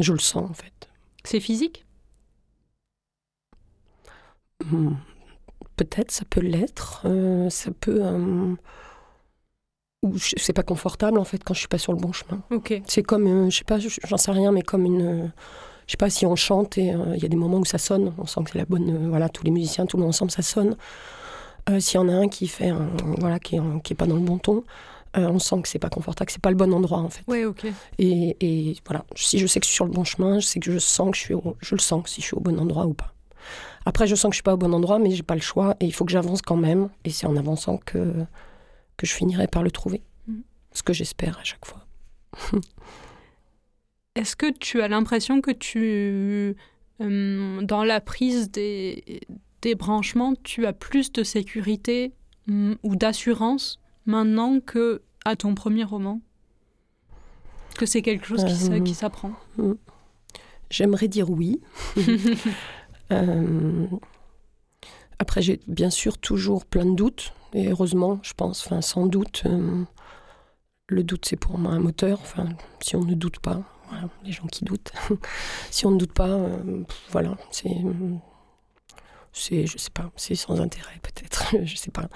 je 0.01 0.13
le 0.13 0.19
sens 0.21 0.49
en 0.49 0.55
fait. 0.55 0.89
C'est 1.25 1.41
physique? 1.41 1.85
Hmm, 4.65 4.95
Peut-être, 5.75 6.13
ça 6.13 6.25
peut 6.25 6.41
l'être. 6.41 7.03
Euh, 7.05 7.51
ça 7.51 7.73
peut 7.73 8.01
c'est 10.19 10.53
pas 10.53 10.63
confortable 10.63 11.19
en 11.19 11.25
fait 11.25 11.43
quand 11.43 11.55
je 11.55 11.61
suis 11.61 11.69
pas 11.69 11.79
sur 11.79 11.93
le 11.93 11.99
bon 11.99 12.13
chemin. 12.13 12.41
C'est 12.87 13.03
comme, 13.03 13.27
euh, 13.27 13.51
je 13.51 13.59
sais 13.59 13.65
pas, 13.65 13.79
j'en 13.79 14.17
sais 14.17 14.31
rien, 14.31 14.53
mais 14.53 14.63
comme 14.63 14.85
une, 14.85 15.33
je 15.87 15.93
sais 15.93 15.97
pas 15.97 16.11
si 16.11 16.27
on 16.27 16.37
chante 16.37 16.79
et 16.79 16.93
euh, 16.93 17.15
il 17.15 17.23
y 17.23 17.25
a 17.25 17.29
des 17.29 17.37
moments 17.37 17.59
où 17.59 17.65
ça 17.65 17.79
sonne, 17.79 18.13
on 18.19 18.27
sent 18.27 18.41
que 18.45 18.51
c'est 18.53 18.59
la 18.59 18.65
bonne, 18.65 18.91
euh, 18.91 19.09
voilà, 19.09 19.29
tous 19.29 19.45
les 19.45 19.51
musiciens, 19.51 19.87
tout 19.87 19.97
le 19.97 20.03
monde 20.03 20.11
ensemble, 20.11 20.31
ça 20.31 20.43
sonne. 20.43 20.77
S'il 21.81 21.97
y 21.97 21.99
en 21.99 22.09
a 22.09 22.13
un 22.13 22.29
qui 22.29 22.47
fait, 22.47 22.71
voilà, 23.19 23.41
qui 23.41 23.57
est, 23.57 23.61
qui 23.83 23.93
est, 23.93 23.97
pas 23.97 24.07
dans 24.07 24.15
le 24.15 24.21
bon 24.21 24.39
ton, 24.39 24.63
on 25.15 25.41
sent 25.41 25.63
que 25.63 25.69
c'est 25.69 25.81
pas 25.81 25.89
confortable, 25.89 26.27
que 26.27 26.33
c'est 26.33 26.41
pas 26.41 26.51
le 26.51 26.57
bon 26.57 26.73
endroit 26.73 26.99
en 26.99 27.09
fait. 27.09 27.25
Ouais, 27.27 27.45
ok. 27.45 27.67
Et, 27.99 28.37
et, 28.39 28.77
voilà, 28.87 29.05
si 29.17 29.41
je 29.41 29.49
sais 29.49 29.59
que 29.59 29.67
je 29.67 29.71
suis 29.71 29.75
sur 29.75 29.85
le 29.85 29.91
bon 29.91 30.05
chemin, 30.05 30.39
je 30.39 30.47
sais 30.47 30.61
que 30.61 30.71
je 30.71 30.79
sens 30.79 31.11
que 31.11 31.17
je 31.17 31.23
suis, 31.23 31.35
je 31.61 31.75
le 31.75 31.81
sens 31.81 32.09
si 32.09 32.21
je 32.21 32.27
suis 32.27 32.37
au 32.37 32.41
bon 32.41 32.57
endroit 32.61 32.87
ou 32.87 32.95
pas. 32.95 33.15
Après, 33.85 34.07
je 34.07 34.15
sens 34.15 34.31
que 34.31 34.35
je 34.35 34.39
suis 34.39 34.43
pas 34.43 34.55
au 34.55 34.57
bon 34.57 34.73
endroit, 34.75 34.99
mais 34.99 35.11
j'ai 35.13 35.23
pas 35.23 35.37
le 35.37 35.41
choix 35.41 35.77
et 35.81 35.87
il 35.87 35.93
faut 35.93 36.05
que 36.05 36.13
j'avance 36.13 36.43
quand 36.43 36.57
même. 36.57 36.89
Et 37.05 37.11
c'est 37.11 37.27
en 37.27 37.37
avançant 37.37 37.79
que 37.79 38.15
que 38.97 39.07
je 39.07 39.13
finirai 39.13 39.47
par 39.47 39.63
le 39.63 39.71
trouver. 39.71 40.03
Mm. 40.27 40.41
Ce 40.73 40.83
que 40.83 40.93
j'espère 40.93 41.39
à 41.39 41.45
chaque 41.45 41.65
fois. 41.65 41.87
Est-ce 44.15 44.37
que 44.37 44.51
tu 44.51 44.81
as 44.81 44.89
l'impression 44.89 45.41
que 45.41 45.51
tu, 45.51 46.57
euh, 47.03 47.63
dans 47.63 47.85
la 47.85 48.01
prise 48.01 48.51
des, 48.51 49.21
des 49.63 49.75
branchements, 49.75 50.35
tu 50.43 50.65
as 50.67 50.73
plus 50.73 51.13
de 51.13 51.23
sécurité 51.23 52.13
mm, 52.47 52.75
ou 52.83 52.97
d'assurance 52.97 53.79
maintenant 54.07 54.61
que 54.61 55.03
à 55.25 55.37
ton 55.37 55.55
premier 55.55 55.85
roman? 55.85 56.21
Que 57.77 57.85
c'est 57.85 58.01
quelque 58.01 58.27
chose 58.27 58.45
qui, 58.45 58.73
euh, 58.73 58.81
qui 58.81 58.95
s'apprend? 58.95 59.33
mm. 59.59 59.75
J'aimerais 60.71 61.09
dire 61.09 61.31
oui. 61.31 61.61
euh, 63.13 63.87
après, 65.19 65.43
j'ai 65.43 65.61
bien 65.67 65.91
sûr 65.91 66.19
toujours 66.19 66.65
plein 66.65 66.85
de 66.85 66.95
doutes, 66.95 67.33
et 67.57 67.69
heureusement, 67.69 68.19
je 68.23 68.35
pense, 68.35 68.67
enfin, 68.67 68.83
sans 68.83 69.07
doute, 69.07 69.45
euh, 69.47 69.83
le 70.89 71.03
doute 71.03 71.25
c'est 71.25 71.37
pour 71.37 71.57
moi 71.57 71.73
un 71.73 71.79
moteur. 71.81 72.19
Enfin, 72.21 72.51
si 72.81 72.97
on 72.97 73.05
ne 73.05 73.15
doute 73.15 73.39
pas, 73.39 73.63
voilà, 73.89 74.11
les 74.25 74.33
gens 74.33 74.47
qui 74.47 74.63
doutent, 74.65 74.93
si 75.71 75.87
on 75.87 75.91
ne 75.93 75.97
doute 75.97 76.13
pas, 76.13 76.29
euh, 76.29 76.83
voilà, 77.11 77.37
c'est. 77.51 77.77
C'est, 79.39 79.67
je 79.67 79.77
sais 79.77 79.91
pas, 79.91 80.11
c'est 80.17 80.35
sans 80.35 80.63
intérêt 80.63 80.99
peut-être, 81.03 81.57
je 81.65 81.77
sais 81.77 81.91
pas. 81.91 82.09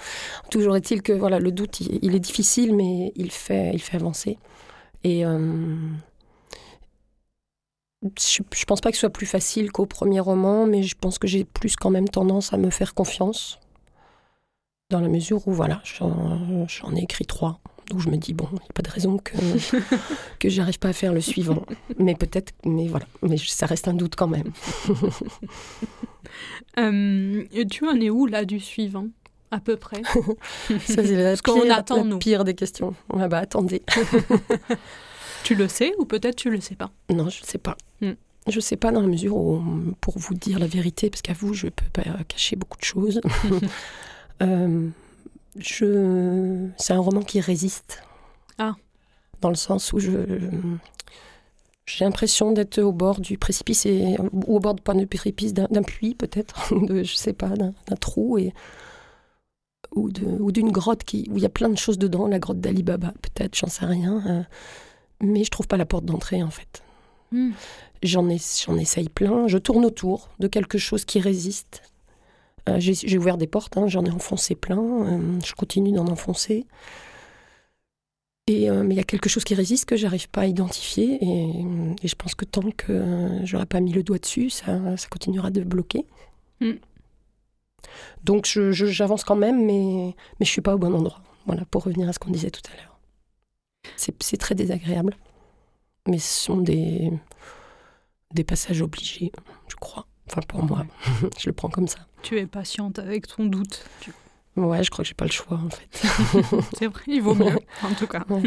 Toujours 0.49 0.75
est-il 0.75 1.03
que 1.03 1.13
voilà, 1.13 1.37
le 1.37 1.51
doute, 1.51 1.79
il, 1.79 2.15
est 2.15 2.19
difficile, 2.19 2.75
mais 2.75 3.11
il 3.15 3.31
fait, 3.31 3.71
il 3.73 3.79
fait 3.79 3.97
avancer. 3.97 4.39
Et 5.03 5.23
euh, 5.23 5.77
je, 8.17 8.41
je 8.51 8.65
pense 8.65 8.81
pas 8.81 8.89
que 8.89 8.95
ce 8.97 9.01
soit 9.01 9.11
plus 9.11 9.27
facile 9.27 9.71
qu'au 9.71 9.85
premier 9.85 10.19
roman, 10.19 10.65
mais 10.65 10.81
je 10.81 10.95
pense 10.95 11.19
que 11.19 11.27
j'ai 11.27 11.43
plus 11.43 11.75
quand 11.75 11.91
même 11.91 12.09
tendance 12.09 12.53
à 12.53 12.57
me 12.57 12.71
faire 12.71 12.95
confiance. 12.95 13.60
Dans 14.91 14.99
la 14.99 15.07
mesure 15.07 15.47
où, 15.47 15.53
voilà, 15.53 15.81
j'en 15.85 16.95
ai 16.95 17.03
écrit 17.03 17.25
trois. 17.25 17.61
Donc 17.89 18.01
je 18.01 18.09
me 18.09 18.17
dis, 18.17 18.33
bon, 18.33 18.47
il 18.51 18.55
n'y 18.55 18.59
a 18.69 18.73
pas 18.73 18.81
de 18.81 18.89
raison 18.89 19.17
que, 19.17 19.33
que 20.39 20.49
j'arrive 20.49 20.79
pas 20.79 20.89
à 20.89 20.93
faire 20.93 21.13
le 21.13 21.21
suivant. 21.21 21.65
Mais 21.97 22.13
peut-être, 22.13 22.53
mais 22.65 22.87
voilà, 22.87 23.05
mais 23.21 23.37
ça 23.37 23.65
reste 23.65 23.87
un 23.87 23.93
doute 23.93 24.15
quand 24.15 24.27
même. 24.27 24.51
euh, 26.79 27.43
tu 27.69 27.87
en 27.87 27.99
es 27.99 28.09
où 28.09 28.25
là 28.25 28.45
du 28.45 28.59
suivant 28.59 29.07
À 29.49 29.59
peu 29.59 29.77
près? 29.77 30.01
Ça, 30.67 31.03
c'est 31.03 31.35
Ce 31.35 31.41
qu'on 31.41 31.69
attend, 31.69 31.97
la 31.97 32.03
nous. 32.03 32.19
pire 32.19 32.43
des 32.43 32.53
questions. 32.53 32.93
Ouais, 33.13 33.27
bah 33.27 33.39
attendez. 33.39 33.81
Tu 35.43 35.55
le 35.55 35.67
sais 35.67 35.93
ou 35.97 36.05
peut-être 36.05 36.35
tu 36.35 36.49
le 36.49 36.61
sais 36.61 36.75
pas? 36.75 36.91
Non, 37.09 37.29
je 37.29 37.41
ne 37.41 37.45
sais 37.47 37.57
pas. 37.57 37.75
Hmm. 38.01 38.11
Je 38.47 38.55
ne 38.55 38.61
sais 38.61 38.77
pas 38.77 38.91
dans 38.91 39.01
la 39.01 39.07
mesure 39.07 39.35
où, 39.37 39.63
pour 40.01 40.17
vous 40.17 40.33
dire 40.33 40.59
la 40.59 40.67
vérité, 40.67 41.09
parce 41.09 41.21
qu'à 41.21 41.33
vous, 41.33 41.53
je 41.53 41.65
ne 41.67 41.71
peux 41.71 41.89
pas 41.93 42.03
cacher 42.27 42.55
beaucoup 42.55 42.77
de 42.77 42.83
choses. 42.85 43.21
Euh, 44.41 44.89
je... 45.57 46.67
C'est 46.77 46.93
un 46.93 46.99
roman 46.99 47.21
qui 47.21 47.39
résiste. 47.39 48.03
Ah. 48.57 48.75
Dans 49.41 49.49
le 49.49 49.55
sens 49.55 49.93
où 49.93 49.99
je... 49.99 50.11
J'ai 51.85 52.05
l'impression 52.05 52.51
d'être 52.51 52.79
au 52.79 52.91
bord 52.91 53.19
du 53.19 53.37
précipice, 53.37 53.85
et, 53.85 54.15
ou 54.31 54.55
au 54.55 54.59
bord 54.59 54.75
de, 54.75 54.99
du 54.99 55.07
précipice, 55.07 55.53
d'un 55.53 55.83
puits 55.83 56.15
peut-être, 56.15 56.73
de, 56.85 57.03
je 57.03 57.15
sais 57.15 57.33
pas, 57.33 57.49
d'un 57.49 57.73
trou, 57.99 58.37
et, 58.37 58.53
ou 59.95 60.09
d'une 60.51 60.71
grotte 60.71 61.03
qui, 61.03 61.27
où 61.31 61.37
il 61.37 61.43
y 61.43 61.45
a 61.45 61.49
plein 61.49 61.69
de 61.69 61.77
choses 61.77 61.97
dedans, 61.97 62.27
la 62.27 62.39
grotte 62.39 62.59
d'Ali 62.61 62.83
Baba 62.83 63.13
peut-être, 63.21 63.57
j'en 63.57 63.67
sais 63.67 63.85
rien. 63.85 64.23
euh, 64.27 64.43
mais 65.21 65.43
je 65.43 65.51
trouve 65.51 65.67
pas 65.67 65.77
la 65.77 65.85
porte 65.85 66.05
d'entrée 66.05 66.43
en 66.43 66.49
fait. 66.49 66.81
Hmm. 67.31 67.51
J'en 68.03 68.27
essaye 68.29 69.09
plein. 69.09 69.47
Je 69.47 69.57
tourne 69.57 69.85
autour 69.85 70.29
de 70.39 70.47
quelque 70.47 70.77
chose 70.77 71.05
qui 71.05 71.19
résiste. 71.19 71.83
Euh, 72.69 72.77
j'ai, 72.79 73.17
ouvert 73.17 73.37
des 73.37 73.47
portes, 73.47 73.77
hein, 73.77 73.87
j'en 73.87 74.05
ai 74.05 74.11
enfoncé 74.11 74.55
plein. 74.55 74.79
euh, 74.79 75.39
je 75.43 75.53
continue 75.53 75.91
d'en 75.91 76.07
enfoncer. 76.07 76.65
Et, 78.47 78.69
euh, 78.69 78.83
mais 78.83 78.95
il 78.95 78.97
y 78.97 79.01
a 79.01 79.05
quelque 79.05 79.29
chose 79.29 79.43
qui 79.43 79.55
résiste 79.55 79.85
que 79.85 79.95
j'arrive 79.95 80.29
pas 80.29 80.41
à 80.41 80.45
identifier. 80.45 81.17
Et, 81.21 81.65
et 82.03 82.07
je 82.07 82.15
pense 82.15 82.35
que 82.35 82.45
tant 82.45 82.69
que 82.75 83.39
j'aurai 83.43 83.65
pas 83.65 83.79
mis 83.79 83.93
le 83.93 84.03
doigt 84.03 84.19
dessus, 84.19 84.49
ça, 84.49 84.97
ça 84.97 85.07
continuera 85.09 85.49
de 85.51 85.63
bloquer. 85.63 86.05
Mm. 86.59 86.73
Donc 88.23 88.45
j'avance 88.45 89.23
quand 89.23 89.35
même, 89.35 89.65
mais, 89.65 90.15
mais 90.39 90.45
je 90.45 90.51
suis 90.51 90.61
pas 90.61 90.75
au 90.75 90.77
bon 90.77 90.93
endroit. 90.93 91.21
Voilà, 91.45 91.65
pour 91.65 91.83
revenir 91.83 92.07
à 92.07 92.13
ce 92.13 92.19
qu'on 92.19 92.31
disait 92.31 92.51
tout 92.51 92.61
à 92.71 92.77
l'heure. 92.77 92.99
C'est, 93.95 94.15
c'est 94.21 94.37
très 94.37 94.55
désagréable. 94.55 95.15
Mais 96.07 96.19
ce 96.19 96.45
sont 96.45 96.57
des, 96.57 97.11
des 98.33 98.43
passages 98.43 98.81
obligés, 98.81 99.31
je 99.67 99.75
crois. 99.75 100.07
Enfin, 100.31 100.41
pour 100.47 100.63
moi, 100.63 100.85
je 101.39 101.49
le 101.49 101.53
prends 101.53 101.69
comme 101.69 101.87
ça. 101.87 101.99
Tu 102.21 102.37
es 102.37 102.47
patiente 102.47 102.99
avec 102.99 103.27
ton 103.27 103.45
doute. 103.45 103.83
Tu- 103.99 104.11
Ouais, 104.57 104.83
je 104.83 104.89
crois 104.91 105.03
que 105.03 105.07
j'ai 105.07 105.13
pas 105.13 105.25
le 105.25 105.31
choix, 105.31 105.57
en 105.65 105.69
fait. 105.69 105.87
C'est 106.77 106.87
vrai, 106.87 107.03
il 107.07 107.21
vaut 107.21 107.35
mieux, 107.35 107.55
en 107.83 107.93
tout 107.97 108.07
cas. 108.07 108.25
Ouais. 108.29 108.41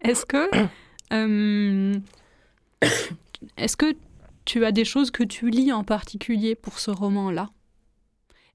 Est-ce 0.00 0.24
que. 0.24 0.48
euh, 1.12 1.94
Est-ce 3.58 3.76
que 3.76 3.94
tu 4.44 4.64
as 4.64 4.72
des 4.72 4.84
choses 4.84 5.10
que 5.10 5.22
tu 5.22 5.50
lis 5.50 5.72
en 5.72 5.84
particulier 5.84 6.54
pour 6.54 6.78
ce 6.78 6.90
roman-là? 6.90 7.50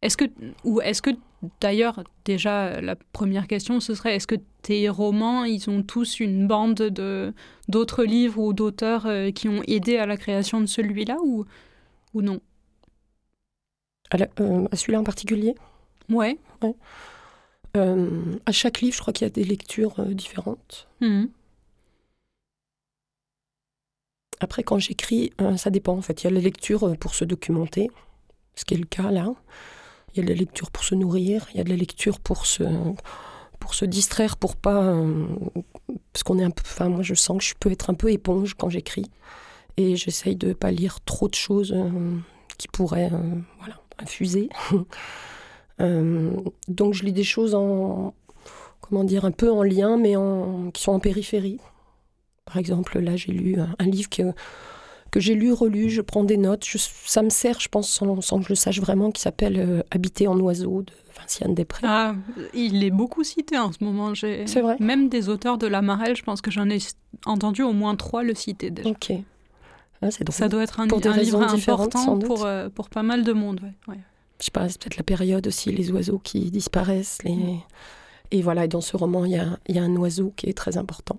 Est-ce 0.02 0.18
que. 0.18 0.26
Ou 0.64 0.82
est-ce 0.82 1.02
que. 1.02 1.12
D'ailleurs, 1.62 2.04
déjà, 2.26 2.82
la 2.82 2.96
première 3.14 3.48
question, 3.48 3.80
ce 3.80 3.94
serait 3.96 4.16
est-ce 4.16 4.28
que 4.28 4.36
tes 4.62 4.90
romans, 4.90 5.46
ils 5.46 5.70
ont 5.70 5.84
tous 5.84 6.20
une 6.20 6.48
bande 6.48 6.74
de 6.76 7.34
d'autres 7.70 8.04
livres 8.04 8.40
ou 8.42 8.52
d'auteurs 8.54 9.06
euh, 9.06 9.32
qui 9.32 9.48
ont 9.48 9.62
aidé 9.68 9.98
à 9.98 10.06
la 10.06 10.18
création 10.18 10.60
de 10.60 10.66
celui-là 10.66 11.16
ou, 11.24 11.46
ou 12.14 12.22
non 12.22 12.40
À, 14.12 14.18
euh, 14.40 14.68
à 14.72 14.76
celui-là 14.76 15.00
en 15.00 15.04
particulier 15.04 15.56
Ouais. 16.10 16.38
Euh, 17.78 18.36
À 18.46 18.52
chaque 18.52 18.82
livre, 18.82 18.96
je 18.96 19.02
crois 19.02 19.14
qu'il 19.14 19.26
y 19.26 19.30
a 19.30 19.34
des 19.34 19.44
lectures 19.44 20.00
euh, 20.00 20.14
différentes. 20.14 20.88
Mhm. 21.02 21.30
Après, 24.42 24.64
quand 24.64 24.80
j'écris, 24.80 25.34
ça 25.58 25.70
dépend, 25.70 25.98
en 25.98 26.02
fait. 26.02 26.24
Il 26.24 26.26
y 26.26 26.28
a 26.28 26.32
la 26.34 26.40
lecture 26.40 26.96
pour 26.98 27.14
se 27.14 27.26
documenter, 27.26 27.90
ce 28.56 28.64
qui 28.64 28.74
est 28.74 28.78
le 28.78 28.86
cas 28.86 29.12
là. 29.12 29.34
Il 30.14 30.18
y 30.18 30.20
a 30.22 30.24
de 30.24 30.30
la 30.30 30.36
lecture 30.40 30.72
pour 30.72 30.86
se 30.86 30.96
nourrir, 30.96 31.48
il 31.52 31.58
y 31.58 31.60
a 31.60 31.66
de 31.66 31.70
la 31.70 31.76
lecture 31.76 32.22
pour 32.22 32.46
se, 32.46 32.64
pour 33.60 33.74
se 33.74 33.84
distraire, 33.84 34.38
pour 34.38 34.56
pas... 34.56 34.96
parce 36.14 36.24
qu'on 36.24 36.40
est 36.40 36.44
un 36.46 36.52
peu... 36.52 36.64
Enfin, 36.66 36.88
moi, 36.88 37.02
je 37.04 37.16
sens 37.16 37.38
que 37.40 37.44
je 37.44 37.54
peux 37.60 37.70
être 37.70 37.90
un 37.90 37.96
peu 37.96 38.12
éponge 38.14 38.54
quand 38.54 38.70
j'écris. 38.70 39.06
Et 39.80 39.96
j'essaye 39.96 40.36
de 40.36 40.52
pas 40.54 40.72
lire 40.72 41.00
trop 41.06 41.30
de 41.30 41.36
choses 41.36 41.72
euh, 41.74 41.90
qui 42.58 42.68
pourraient, 42.68 43.10
euh, 43.14 43.36
voilà, 43.60 43.76
infuser. 44.00 44.50
Euh, 45.82 46.32
donc, 46.68 46.94
je 46.94 47.04
lis 47.06 47.14
des 47.14 47.24
choses 47.24 47.56
en... 47.56 48.14
Comment 48.82 49.06
dire 49.06 49.24
Un 49.24 49.32
peu 49.32 49.50
en 49.50 49.64
lien, 49.64 49.96
mais 49.98 50.18
en, 50.18 50.72
qui 50.72 50.82
sont 50.84 50.92
en 50.92 51.00
périphérie. 51.00 51.60
Par 52.44 52.58
exemple, 52.58 53.00
là, 53.00 53.16
j'ai 53.16 53.32
lu 53.32 53.58
un, 53.60 53.76
un 53.80 53.86
livre 53.86 54.10
que, 54.10 54.34
que 55.12 55.22
j'ai 55.22 55.36
lu, 55.36 55.54
relu, 55.54 55.90
je 55.90 56.02
prends 56.02 56.26
des 56.26 56.36
notes. 56.36 56.66
Je- 56.68 56.78
ça 57.06 57.22
me 57.22 57.30
sert, 57.30 57.62
je 57.62 57.70
pense, 57.70 57.90
sans, 57.90 58.20
sans 58.20 58.40
que 58.40 58.44
je 58.46 58.50
le 58.50 58.56
sache 58.56 58.82
vraiment, 58.82 59.10
qui 59.12 59.22
s'appelle 59.22 59.58
euh, 59.58 59.82
Habiter 59.92 60.28
en 60.28 60.38
oiseau 60.42 60.82
de 60.82 60.92
Vinciane 61.18 61.54
Després. 61.56 61.88
Ah, 61.88 62.16
il 62.54 62.84
est 62.84 62.92
beaucoup 62.92 63.24
cité 63.24 63.58
en 63.58 63.72
ce 63.72 63.82
moment. 63.82 64.14
C'est 64.16 64.60
vrai 64.62 64.76
Même 64.82 65.08
des 65.08 65.30
auteurs 65.30 65.58
de 65.58 65.68
la 65.68 65.82
Marelle, 65.82 66.18
je 66.18 66.24
pense 66.24 66.42
que 66.42 66.52
j'en 66.52 66.70
ai 66.70 66.80
entendu 67.26 67.62
au 67.64 67.72
moins 67.72 67.96
trois 67.96 68.24
le 68.24 68.34
citer 68.36 68.70
déjà. 68.70 68.90
Ok. 68.90 69.14
Ah, 70.02 70.10
drôle. 70.10 70.34
Ça 70.34 70.48
doit 70.48 70.64
être 70.64 70.80
un, 70.80 70.88
Pour 70.88 71.02
des 71.02 71.10
un 71.10 71.18
livre 71.18 71.42
important 71.42 72.16
doute. 72.16 72.26
pour, 72.28 72.46
euh, 72.46 72.70
pour 72.70 72.90
pas 72.90 73.04
mal 73.04 73.24
de 73.24 73.34
monde. 73.34 73.60
ouais, 73.62 73.94
ouais. 73.94 74.00
Je 74.40 74.46
sais 74.46 74.52
pas, 74.52 74.70
c'est 74.70 74.80
peut-être 74.82 74.98
la 74.98 75.04
période 75.04 75.46
aussi, 75.48 75.72
les 75.72 75.92
oiseaux 75.92 76.20
qui 76.20 76.50
disparaissent. 76.50 77.22
Les... 77.24 77.58
Et 78.32 78.42
voilà, 78.42 78.66
et 78.66 78.68
dans 78.70 78.80
ce 78.80 78.96
roman, 78.96 79.26
il 79.26 79.32
y 79.32 79.38
a, 79.38 79.60
il 79.68 79.76
y 79.76 79.80
a 79.80 79.84
un 79.84 79.96
oiseau 79.98 80.34
qui 80.38 80.48
est 80.48 80.54
très 80.54 80.78
important. 80.78 81.18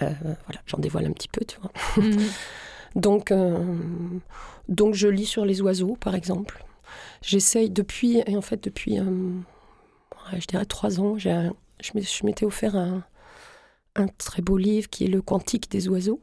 Euh, 0.00 0.10
voilà, 0.20 0.60
j'en 0.66 0.78
dévoile 0.78 1.06
un 1.06 1.12
petit 1.12 1.28
peu, 1.28 1.44
tu 1.44 1.58
vois. 1.60 1.72
Mhm. 2.02 2.20
Donc, 2.94 3.30
euh, 3.30 3.58
donc 4.68 4.92
je 4.92 5.08
lis 5.08 5.24
sur 5.24 5.46
les 5.46 5.62
oiseaux, 5.62 5.96
par 5.98 6.14
exemple. 6.14 6.62
J'essaye 7.22 7.70
depuis, 7.70 8.22
et 8.26 8.36
en 8.36 8.42
fait 8.42 8.62
depuis, 8.62 8.98
euh, 9.00 9.04
je 10.38 10.46
dirais 10.46 10.66
trois 10.66 11.00
ans, 11.00 11.16
j'ai 11.16 11.48
je 11.80 12.26
m'étais 12.26 12.44
offert 12.44 12.76
un, 12.76 13.02
un 13.94 14.06
très 14.06 14.42
beau 14.42 14.56
livre 14.56 14.88
qui 14.88 15.04
est 15.04 15.08
Le 15.08 15.20
Quantique 15.22 15.70
des 15.70 15.88
oiseaux, 15.88 16.20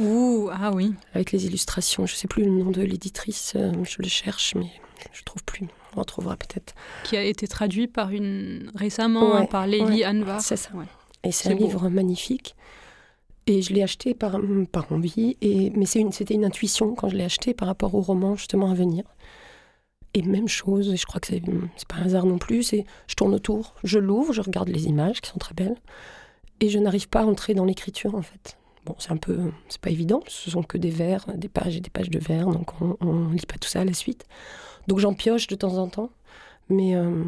Ouh, 0.00 0.48
ah 0.52 0.72
oui. 0.72 0.94
avec 1.14 1.32
les 1.32 1.46
illustrations. 1.46 2.06
Je 2.06 2.14
ne 2.14 2.16
sais 2.16 2.28
plus 2.28 2.44
le 2.44 2.50
nom 2.50 2.70
de 2.70 2.82
l'éditrice, 2.82 3.52
euh, 3.56 3.72
je 3.84 3.96
le 4.00 4.08
cherche, 4.08 4.54
mais 4.54 4.70
je 5.12 5.20
ne 5.20 5.24
trouve 5.24 5.44
plus. 5.44 5.66
On 5.96 6.00
retrouvera 6.00 6.36
peut-être. 6.36 6.74
Qui 7.04 7.16
a 7.16 7.22
été 7.24 7.46
traduit 7.48 7.88
par 7.88 8.10
une 8.10 8.70
récemment 8.74 9.34
hein, 9.34 9.40
Ouais, 9.42 9.46
par 9.46 9.66
Lélie 9.66 10.02
ouais, 10.02 10.06
Anvar. 10.06 10.40
c'est 10.40 10.56
ça. 10.56 10.70
Ouais. 10.74 10.84
Et 11.24 11.32
c'est 11.32 11.50
un 11.50 11.56
beau. 11.56 11.64
livre 11.66 11.88
magnifique. 11.88 12.54
Et 13.46 13.62
je 13.62 13.72
l'ai 13.74 13.82
acheté 13.82 14.14
par, 14.14 14.38
par 14.70 14.90
envie. 14.92 15.36
Et, 15.40 15.70
mais 15.70 15.84
c'est 15.86 16.00
une, 16.00 16.12
c'était 16.12 16.34
une 16.34 16.44
intuition 16.44 16.94
quand 16.94 17.08
je 17.08 17.16
l'ai 17.16 17.24
acheté 17.24 17.52
par 17.54 17.66
rapport 17.68 17.94
au 17.94 18.00
roman 18.00 18.36
justement 18.36 18.70
à 18.70 18.74
venir. 18.74 19.04
Et 20.14 20.22
même 20.22 20.48
chose, 20.48 20.92
et 20.92 20.96
je 20.96 21.06
crois 21.06 21.20
que 21.20 21.28
c'est, 21.28 21.42
c'est 21.76 21.88
pas 21.88 21.96
un 21.96 22.04
hasard 22.04 22.26
non 22.26 22.38
plus, 22.38 22.62
c'est 22.64 22.84
je 23.06 23.14
tourne 23.14 23.32
autour, 23.34 23.74
je 23.84 23.98
l'ouvre, 23.98 24.32
je 24.32 24.40
regarde 24.40 24.68
les 24.68 24.86
images 24.86 25.20
qui 25.20 25.30
sont 25.30 25.38
très 25.38 25.54
belles. 25.54 25.76
Et 26.60 26.68
je 26.68 26.78
n'arrive 26.78 27.08
pas 27.08 27.20
à 27.20 27.24
entrer 27.24 27.54
dans 27.54 27.64
l'écriture 27.64 28.14
en 28.14 28.22
fait. 28.22 28.56
Bon, 28.86 28.94
c'est 28.98 29.10
un 29.12 29.16
peu, 29.16 29.38
c'est 29.68 29.80
pas 29.80 29.90
évident, 29.90 30.22
ce 30.26 30.50
sont 30.50 30.62
que 30.62 30.78
des 30.78 30.90
vers, 30.90 31.26
des 31.36 31.48
pages 31.48 31.76
et 31.76 31.80
des 31.80 31.90
pages 31.90 32.08
de 32.10 32.18
vers, 32.18 32.46
donc 32.46 32.80
on, 32.80 32.96
on 33.00 33.28
lit 33.30 33.44
pas 33.46 33.58
tout 33.58 33.68
ça 33.68 33.80
à 33.82 33.84
la 33.84 33.92
suite. 33.92 34.24
Donc 34.88 34.98
j'en 35.00 35.12
pioche 35.14 35.46
de 35.48 35.54
temps 35.54 35.76
en 35.76 35.88
temps, 35.88 36.10
mais 36.70 36.96
euh, 36.96 37.24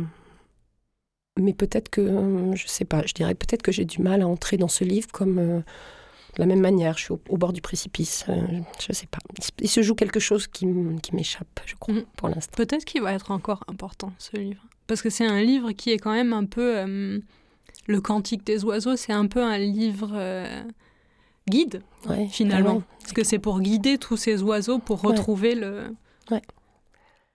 mais 1.39 1.53
peut-être 1.55 1.89
que, 1.89 2.01
euh, 2.01 2.55
je 2.55 2.67
sais 2.67 2.85
pas, 2.85 3.03
je 3.07 3.15
dirais 3.15 3.35
peut-être 3.35 3.63
que 3.63 3.73
j'ai 3.73 3.85
du 3.85 4.01
mal 4.03 4.23
à 4.23 4.29
entrer 4.29 4.57
dans 4.59 4.69
ce 4.69 4.85
livre 4.85 5.09
comme 5.13 5.39
euh, 5.39 5.59
de 5.59 6.39
la 6.39 6.47
même 6.47 6.61
manière. 6.61 6.97
Je 6.99 7.05
suis 7.05 7.13
au, 7.13 7.21
au 7.29 7.37
bord 7.39 7.53
du 7.53 7.61
précipice. 7.63 8.25
euh, 8.29 8.41
je 8.87 8.93
sais 8.93 9.07
pas. 9.07 9.19
Il 9.61 9.69
se- 9.69 9.83
joue 9.83 9.95
quelque 9.95 10.21
chose 10.21 10.47
qui, 10.47 10.67
m'échappe, 10.67 11.61
je 11.67 11.75
crois, 11.77 11.95
Mhm. 11.95 12.05
pour 12.17 12.29
l'instant. 12.29 12.53
Peut-être 12.57 12.85
qu'il 12.85 13.03
va 13.03 13.13
être 13.15 13.31
encore 13.31 13.65
important, 13.69 14.13
ce 14.19 14.37
livre. 14.37 14.63
Parce 14.87 15.01
que 15.03 15.11
c'est 15.11 15.27
un 15.27 15.41
livre 15.43 15.73
qui 15.73 15.91
est 15.91 15.99
quand 15.99 16.13
même 16.13 16.33
un 16.33 16.45
peu... 16.45 17.21
le 17.87 18.01
Cantique 18.01 18.45
des 18.45 18.65
oiseaux, 18.65 18.97
c'est 18.97 19.13
un 19.13 19.27
peu 19.27 19.43
un 19.43 19.59
livre 19.59 20.11
euh, 20.15 20.63
guide, 21.49 21.83
Ouais, 22.09 22.27
finalement. 22.29 22.77
ouais. 22.77 22.83
Parce 23.01 23.13
que 23.13 23.25
c'est 23.25 23.39
pour 23.39 23.61
guider 23.61 23.99
tous 23.99 24.17
ces 24.17 24.43
oiseaux 24.43 24.79
pour 24.79 25.01
retrouver 25.03 25.55
le, 25.55 25.95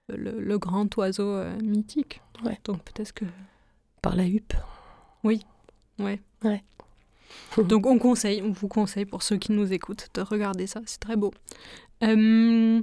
le, 0.10 0.40
le 0.40 0.58
grand 0.60 0.96
oiseau 0.98 1.28
euh, 1.30 1.58
mythique. 1.62 2.22
Donc 2.64 2.82
peut-être 2.84 3.14
que... 3.14 3.26
Par 4.02 4.16
la 4.16 4.26
huppe. 4.26 4.54
Ouais. 5.24 5.40
Ouais. 6.00 6.22
Donc 7.58 7.86
on 7.86 7.98
conseille, 8.00 8.42
on 8.42 8.52
vous 8.52 8.68
conseille 8.70 9.06
pour 9.06 9.24
ceux 9.24 9.38
qui 9.38 9.52
nous 9.52 9.74
écoutent 9.74 10.08
de 10.14 10.22
regarder 10.22 10.66
ça, 10.68 10.80
c'est 10.86 11.00
très 11.00 11.16
beau. 11.18 11.34
Euh, 12.04 12.82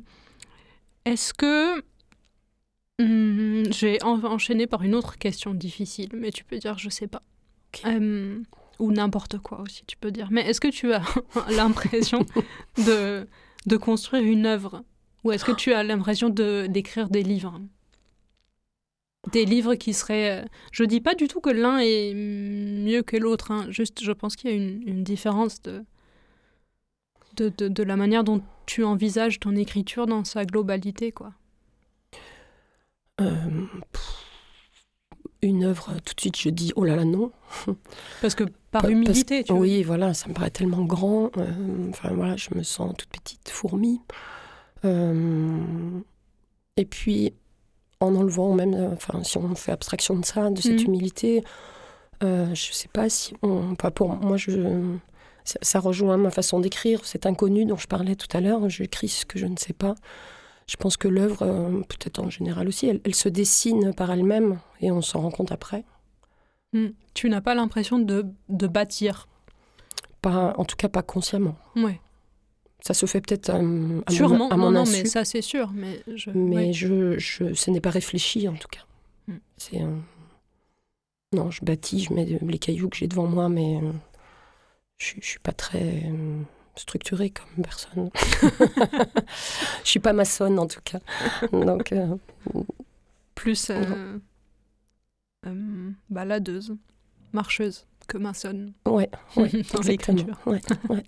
Est-ce 1.05 1.33
que 1.33 1.83
Hum, 3.01 3.65
je 3.73 3.87
vais 3.87 4.03
en- 4.05 4.23
enchaîner 4.23 4.69
par 4.69 4.83
une 4.83 4.95
autre 4.95 5.19
question 5.19 5.53
difficile, 5.53 6.11
mais 6.15 6.31
tu 6.31 6.45
peux 6.45 6.59
dire 6.59 6.79
je 6.79 6.89
sais 6.91 7.09
pas. 7.09 7.23
Euh, 7.87 8.41
ou 8.81 8.91
n'importe 8.93 9.39
quoi 9.39 9.61
aussi, 9.61 9.85
tu 9.87 9.97
peux 9.97 10.11
dire. 10.11 10.29
Mais 10.31 10.43
est-ce 10.49 10.61
que 10.61 10.69
tu 10.69 10.93
as 10.93 11.03
l'impression 11.51 12.25
de, 12.85 13.27
de 13.67 13.77
construire 13.77 14.23
une 14.25 14.47
œuvre 14.47 14.83
Ou 15.23 15.33
est-ce 15.33 15.45
que 15.45 15.53
tu 15.53 15.73
as 15.73 15.83
l'impression 15.85 16.29
de- 16.29 16.67
d'écrire 16.69 17.09
des 17.09 17.23
livres? 17.23 17.61
Des 19.33 19.45
livres 19.47 19.75
qui 19.77 19.95
seraient... 19.95 20.43
euh, 20.43 20.49
Je 20.73 20.85
dis 20.85 21.01
pas 21.01 21.15
du 21.15 21.29
tout 21.29 21.41
que 21.41 21.51
l'un 21.51 21.79
est 21.79 22.13
mieux 22.15 23.03
que 23.03 23.17
l'autre, 23.17 23.51
hein. 23.53 23.67
juste 23.71 24.03
je 24.03 24.13
pense 24.13 24.37
qu'il 24.37 24.51
y 24.51 24.53
a 24.53 24.57
une, 24.57 24.83
une 24.87 25.03
différence 25.05 25.63
de, 25.63 25.83
de, 27.37 27.49
de, 27.57 27.69
de 27.69 27.83
la 27.83 27.97
manière 27.97 28.23
dont 28.25 28.43
tu 28.67 28.85
envisages 28.85 29.41
ton 29.41 29.57
écriture 29.57 30.07
dans 30.07 30.25
sa 30.25 30.45
globalité, 30.45 31.11
quoi. 31.13 31.33
Euh, 33.21 33.35
pff, 33.93 34.24
une 35.47 35.65
œuvre, 35.65 35.93
tout 36.05 36.15
de 36.15 36.21
suite 36.21 36.39
je 36.39 36.49
dis 36.51 36.73
oh 36.77 36.85
là 36.85 36.97
là 36.97 37.05
non. 37.05 37.31
Parce 38.23 38.35
que 38.35 38.45
par 38.71 38.83
Pa- 38.83 38.91
humilité, 38.91 39.45
tu 39.45 39.53
vois. 39.53 39.61
Oui, 39.63 39.83
voilà, 39.83 40.15
ça 40.15 40.29
me 40.29 40.35
paraît 40.35 40.51
tellement 40.51 40.85
grand. 40.85 41.31
euh, 41.39 41.89
Enfin 41.91 42.11
voilà, 42.15 42.37
je 42.37 42.49
me 42.55 42.63
sens 42.63 42.93
toute 42.99 43.09
petite 43.11 43.49
fourmi. 43.49 44.01
Euh, 44.85 45.61
et 46.77 46.85
puis 46.85 47.33
en 48.01 48.15
enlevant 48.17 48.53
même, 48.55 48.75
euh, 48.75 48.91
enfin 48.93 49.23
si 49.25 49.39
on 49.39 49.55
fait 49.55 49.73
abstraction 49.73 50.17
de 50.19 50.25
ça, 50.25 50.51
de 50.51 50.61
cette 50.61 50.81
Mhm. 50.81 50.87
humilité, 50.87 51.45
je 52.23 52.69
sais 52.73 52.89
pas 52.89 53.09
si, 53.11 53.35
on, 53.43 53.75
pas 53.75 53.91
pour 53.91 54.09
moi, 54.17 54.37
je, 54.39 54.53
ça, 55.45 55.59
ça 55.61 55.79
rejoint 55.79 56.17
ma 56.17 56.31
façon 56.31 56.59
d'écrire, 56.59 57.05
cet 57.05 57.27
inconnu 57.27 57.67
dont 57.67 57.77
je 57.77 57.87
parlais 57.87 58.17
tout 58.17 58.35
à 58.35 58.41
l'heure. 58.41 58.69
J'écris 58.71 59.09
ce 59.09 59.27
que 59.27 59.39
je 59.39 59.47
ne 59.47 59.57
sais 59.59 59.75
pas. 59.75 59.95
Je 60.67 60.77
pense 60.77 60.97
que 60.97 61.09
l'œuvre, 61.09 61.43
euh, 61.43 61.81
peut-être 61.83 62.21
en 62.21 62.31
général 62.31 62.69
aussi, 62.69 62.87
elle, 62.87 63.01
elle 63.05 63.15
se 63.15 63.29
dessine 63.29 63.93
par 63.95 64.11
elle-même 64.11 64.59
et 64.81 64.91
on 64.91 65.03
s'en 65.03 65.21
rend 65.21 65.31
compte 65.31 65.53
après. 65.53 65.85
Hmm. 66.73 66.89
Tu 67.13 67.29
n'as 67.29 67.41
pas 67.41 67.55
l'impression 67.55 67.99
de, 67.99 68.27
de 68.49 68.67
bâtir? 68.67 69.29
Pas, 70.23 70.55
en 70.57 70.65
tout 70.65 70.77
cas, 70.77 70.89
pas 70.89 71.03
consciemment. 71.03 71.57
Ouais. 71.77 72.01
Ça 72.81 72.95
se 72.95 73.07
fait 73.07 73.21
peut-être 73.21 73.51
euh, 73.51 73.55
à, 73.59 73.63
mon- 73.63 74.03
Sûrement. 74.11 74.49
à 74.49 74.57
mon, 74.57 74.71
non, 74.71 74.85
non, 74.85 74.91
mais 74.91 75.05
ça 75.05 75.25
c'est 75.25 75.43
sûr. 75.43 75.71
Mais, 75.75 76.03
je... 76.15 76.31
mais 76.31 76.57
ouais. 76.57 76.73
je, 76.73 77.19
je, 77.19 77.55
ce 77.55 77.71
n'est 77.71 77.81
pas 77.81 77.91
réfléchi 77.91 78.49
en 78.49 78.55
tout 78.55 78.69
cas. 78.69 78.83
Mm. 79.29 79.35
C'est 79.57 79.83
euh, 79.83 79.97
non, 81.35 81.51
je 81.51 81.65
bâtis, 81.65 82.01
je 82.05 82.13
mets 82.15 82.25
les 82.25 82.59
cailloux 82.59 82.89
que 82.89 82.97
j'ai 82.97 83.09
devant 83.09 83.27
moi, 83.27 83.49
mais 83.49 83.77
euh, 83.77 83.93
je, 84.99 85.15
je 85.21 85.27
suis 85.27 85.39
pas 85.41 85.53
très 85.53 86.11
structurée 86.77 87.31
comme 87.31 87.65
personne. 87.65 88.11
je 89.85 89.89
suis 89.89 90.01
pas 90.01 90.13
maçonne 90.13 90.59
en 90.59 90.67
tout 90.67 90.81
cas. 90.85 91.01
Donc 91.53 91.93
euh, 91.93 92.17
plus 93.35 93.71
euh, 93.71 94.19
euh, 95.47 95.91
baladeuse, 96.11 96.75
marcheuse 97.33 97.87
que 98.09 98.19
maçonne 98.19 98.73
ouais, 98.87 99.09
ouais, 99.37 99.49
dans 99.73 99.81
exactement. 99.81 99.87
l'écriture. 99.89 100.39
Ouais, 100.47 100.61
ouais. 100.91 101.03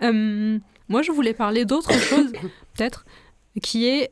Moi, 0.88 1.00
je 1.00 1.12
voulais 1.12 1.32
parler 1.32 1.64
d'autre 1.64 1.92
chose, 1.94 2.30
peut-être, 2.74 3.06
qui 3.62 3.86
est 3.86 4.10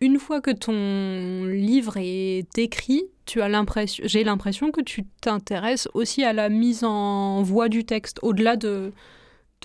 une 0.00 0.18
fois 0.18 0.40
que 0.40 0.50
ton 0.50 1.44
livre 1.44 1.98
est 1.98 2.56
écrit, 2.56 3.04
tu 3.26 3.42
as 3.42 3.48
l'impression, 3.48 4.04
j'ai 4.06 4.24
l'impression 4.24 4.70
que 4.70 4.80
tu 4.80 5.04
t'intéresses 5.20 5.88
aussi 5.92 6.24
à 6.24 6.32
la 6.32 6.48
mise 6.48 6.84
en 6.84 7.42
voix 7.42 7.68
du 7.68 7.84
texte, 7.84 8.18
au-delà 8.22 8.56
de, 8.56 8.92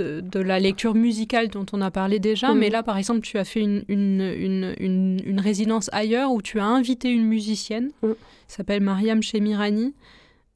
de, 0.02 0.22
de 0.22 0.40
la 0.40 0.60
lecture 0.60 0.96
musicale 0.96 1.48
dont 1.50 1.66
on 1.74 1.82
a 1.82 1.92
parlé 1.92 2.20
déjà. 2.20 2.50
Mhm. 2.50 2.58
Mais 2.60 2.70
là, 2.70 2.84
par 2.84 2.98
exemple, 2.98 3.22
tu 3.22 3.38
as 3.38 3.46
fait 3.46 3.62
une, 3.62 3.84
une, 3.88 4.76
une, 4.80 5.40
résidence 5.40 5.90
ailleurs 5.94 6.32
où 6.32 6.42
tu 6.42 6.60
as 6.60 6.66
invité 6.66 7.10
une 7.10 7.26
musicienne, 7.26 7.92
Mhm. 8.04 8.14
qui 8.48 8.54
s'appelle 8.56 8.82
Mariam 8.82 9.22
Chemirani, 9.22 9.94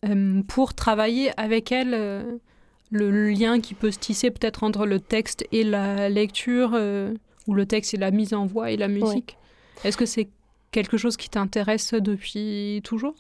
euh, 0.08 0.42
pour 0.48 0.74
travailler 0.74 1.32
avec 1.38 1.72
elle. 1.72 1.94
euh, 1.94 2.24
le, 2.92 3.10
le 3.10 3.30
lien 3.32 3.60
qui 3.60 3.74
peut 3.74 3.90
se 3.90 3.98
tisser 3.98 4.30
peut-être 4.30 4.64
entre 4.64 4.86
le 4.86 5.00
texte 5.00 5.44
et 5.52 5.64
la 5.64 6.08
lecture, 6.08 6.72
euh, 6.76 7.14
ou 7.48 7.56
le 7.56 7.66
texte 7.66 7.96
et 7.96 7.98
la 7.98 8.12
mise 8.12 8.34
en 8.34 8.46
voix 8.46 8.70
et 8.72 8.78
la 8.78 8.88
musique. 8.88 9.38
Est-ce 9.84 9.98
que 9.98 10.06
c'est 10.06 10.30
quelque 10.72 10.96
chose 10.96 11.18
qui 11.18 11.28
t'intéresse 11.30 11.94
depuis 11.96 12.82
toujours? 12.84 13.16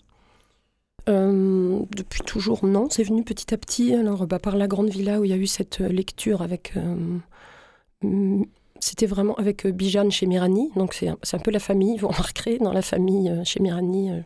Euh, 1.08 1.80
depuis 1.96 2.22
toujours, 2.22 2.66
non. 2.66 2.88
C'est 2.90 3.04
venu 3.04 3.24
petit 3.24 3.54
à 3.54 3.58
petit. 3.58 3.94
Alors, 3.94 4.26
bah, 4.28 4.40
par 4.40 4.56
la 4.56 4.68
grande 4.68 4.90
villa 4.90 5.20
où 5.20 5.24
il 5.24 5.30
y 5.30 5.34
a 5.34 5.38
eu 5.38 5.48
cette 5.48 5.82
euh, 5.82 5.88
lecture 5.88 6.42
avec. 6.42 6.74
euh, 6.78 8.40
c'était 8.80 9.06
vraiment 9.06 9.36
avec 9.36 9.66
Bijan 9.66 10.10
chez 10.10 10.26
Mirani. 10.26 10.72
Donc, 10.76 10.94
c'est 10.94 11.08
un, 11.08 11.40
peu 11.40 11.52
la 11.52 11.60
famille. 11.60 11.98
Vous 11.98 12.08
remarquerez, 12.08 12.58
dans 12.60 12.74
la 12.74 12.82
famille 12.82 13.34
chez 13.44 13.60
Mirani, 13.60 14.12
euh, 14.12 14.20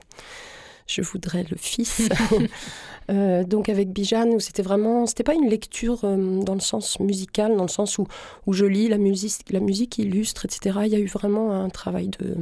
je 0.88 1.02
voudrais 1.02 1.46
le 1.50 1.56
fils. 1.58 2.10
Donc, 3.10 3.70
avec 3.70 3.92
Bijan, 3.92 4.28
où 4.28 4.40
c'était 4.40 4.62
vraiment. 4.62 5.06
C'était 5.06 5.24
pas 5.24 5.34
une 5.34 5.50
lecture 5.50 6.02
dans 6.02 6.54
le 6.54 6.60
sens 6.60 7.00
musical, 7.00 7.56
dans 7.56 7.64
le 7.64 7.70
sens 7.70 7.98
où, 7.98 8.08
où 8.48 8.54
je 8.54 8.66
lis 8.66 8.90
la 8.90 8.98
musique, 8.98 9.52
la 9.52 9.60
musique 9.60 9.98
illustre, 9.98 10.46
etc. 10.46 10.80
Il 10.86 10.92
y 10.92 10.96
a 10.96 11.00
eu 11.00 11.08
vraiment 11.08 11.52
un 11.52 11.70
travail 11.70 12.10
de 12.20 12.36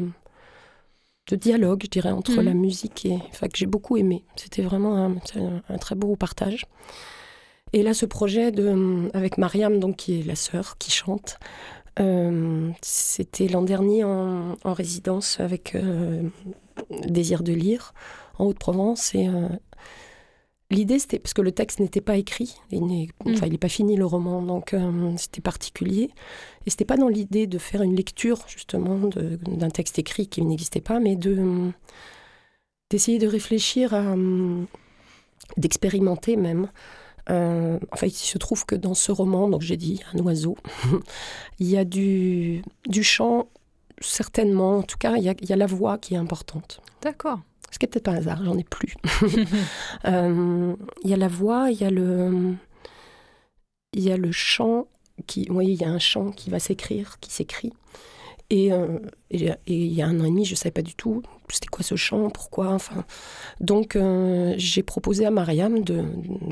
de 1.29 1.35
dialogue, 1.35 1.81
je 1.83 1.89
dirais, 1.89 2.11
entre 2.11 2.37
Mhm. 2.37 2.41
la 2.45 2.53
musique 2.53 3.05
et. 3.05 3.17
Enfin, 3.29 3.47
que 3.47 3.57
j'ai 3.57 3.65
beaucoup 3.65 3.97
aimé. 3.97 4.23
C'était 4.35 4.61
vraiment 4.61 4.95
un 5.69 5.77
très 5.77 5.95
beau 5.95 6.15
partage. 6.15 6.65
Et 7.73 7.83
là, 7.83 7.93
ce 7.93 8.05
projet 8.05 8.51
de, 8.51 9.09
avec 9.13 9.37
Mariam, 9.37 9.79
donc, 9.79 9.97
qui 9.97 10.19
est 10.19 10.23
la 10.23 10.35
sœur 10.35 10.77
qui 10.77 10.89
chante, 10.91 11.37
euh, 11.99 12.69
c'était 12.81 13.47
l'an 13.49 13.61
dernier 13.61 14.03
en, 14.05 14.55
en 14.63 14.73
résidence 14.73 15.39
avec 15.39 15.75
euh, 15.75 16.23
Désir 17.07 17.43
de 17.43 17.51
lire 17.53 17.93
en 18.39 18.45
Haute-Provence. 18.45 19.13
Et 19.15 19.27
euh, 19.27 19.47
l'idée, 20.69 20.99
c'était. 20.99 21.19
Parce 21.19 21.33
que 21.33 21.41
le 21.41 21.51
texte 21.51 21.79
n'était 21.79 22.01
pas 22.01 22.17
écrit, 22.17 22.55
il 22.71 22.85
n'est 22.85 23.09
enfin, 23.25 23.47
n'est 23.47 23.57
pas 23.57 23.69
fini 23.69 23.95
le 23.95 24.05
roman, 24.05 24.41
donc 24.41 24.73
euh, 24.73 25.13
c'était 25.17 25.41
particulier. 25.41 26.09
Et 26.65 26.69
c'était 26.69 26.85
pas 26.85 26.97
dans 26.97 27.07
l'idée 27.07 27.47
de 27.47 27.57
faire 27.57 27.81
une 27.81 27.95
lecture, 27.95 28.39
justement, 28.47 29.09
d'un 29.17 29.69
texte 29.69 29.99
écrit 29.99 30.27
qui 30.27 30.41
n'existait 30.41 30.81
pas, 30.81 30.99
mais 30.99 31.15
de 31.15 31.71
d'essayer 32.89 33.19
de 33.19 33.27
réfléchir 33.27 33.93
à. 33.93 34.15
d'expérimenter 35.57 36.35
même. 36.35 36.69
Euh, 37.29 37.77
enfin, 37.91 38.07
il 38.07 38.11
se 38.11 38.37
trouve 38.37 38.65
que 38.65 38.75
dans 38.75 38.93
ce 38.93 39.11
roman, 39.11 39.49
donc 39.49 39.61
j'ai 39.61 39.77
dit 39.77 40.01
un 40.13 40.19
oiseau, 40.19 40.55
il 41.59 41.67
y 41.67 41.77
a 41.77 41.83
du, 41.83 42.61
du 42.87 43.03
chant, 43.03 43.49
certainement, 43.99 44.77
en 44.77 44.83
tout 44.83 44.97
cas, 44.97 45.15
il 45.17 45.23
y, 45.23 45.29
a, 45.29 45.35
il 45.41 45.49
y 45.49 45.53
a 45.53 45.57
la 45.57 45.65
voix 45.65 45.97
qui 45.97 46.13
est 46.13 46.17
importante. 46.17 46.79
D'accord. 47.01 47.39
Ce 47.71 47.79
qui 47.79 47.85
est 47.85 47.89
peut-être 47.89 48.05
pas 48.05 48.11
un 48.11 48.17
hasard, 48.17 48.43
j'en 48.43 48.57
ai 48.57 48.63
plus. 48.63 48.95
Euh, 50.05 50.75
Il 51.03 51.09
y 51.09 51.13
a 51.13 51.17
la 51.17 51.27
voix, 51.27 51.69
il 51.71 51.79
y 51.79 51.83
a 51.83 51.89
le, 51.89 52.55
il 53.93 54.03
y 54.03 54.11
a 54.11 54.17
le 54.17 54.31
chant 54.31 54.87
qui, 55.25 55.47
il 55.49 55.73
y 55.73 55.83
a 55.83 55.89
un 55.89 55.99
chant 55.99 56.31
qui 56.31 56.49
va 56.49 56.59
s'écrire, 56.59 57.19
qui 57.19 57.31
s'écrit. 57.31 57.73
Et, 58.49 58.71
euh, 58.71 58.99
et, 59.29 59.47
et 59.47 59.55
il 59.67 59.93
y 59.93 60.01
a 60.01 60.07
un 60.07 60.19
an 60.21 60.25
et 60.25 60.29
demi, 60.29 60.45
je 60.45 60.53
ne 60.53 60.57
savais 60.57 60.71
pas 60.71 60.81
du 60.81 60.95
tout 60.95 61.21
c'était 61.53 61.67
quoi 61.67 61.83
ce 61.83 61.95
chant, 61.95 62.29
pourquoi. 62.29 62.69
Enfin, 62.69 63.05
donc 63.59 63.95
euh, 63.95 64.53
j'ai 64.57 64.83
proposé 64.83 65.25
à 65.25 65.31
Mariam 65.31 65.83
de, 65.83 66.03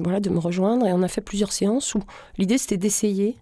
voilà, 0.03 0.19
de 0.19 0.29
me 0.29 0.39
rejoindre 0.39 0.87
et 0.87 0.93
on 0.93 1.03
a 1.03 1.07
fait 1.07 1.21
plusieurs 1.21 1.51
séances 1.51 1.95
où 1.95 2.01
l'idée 2.37 2.57
c'était 2.57 2.77
d'essayer, 2.77 3.37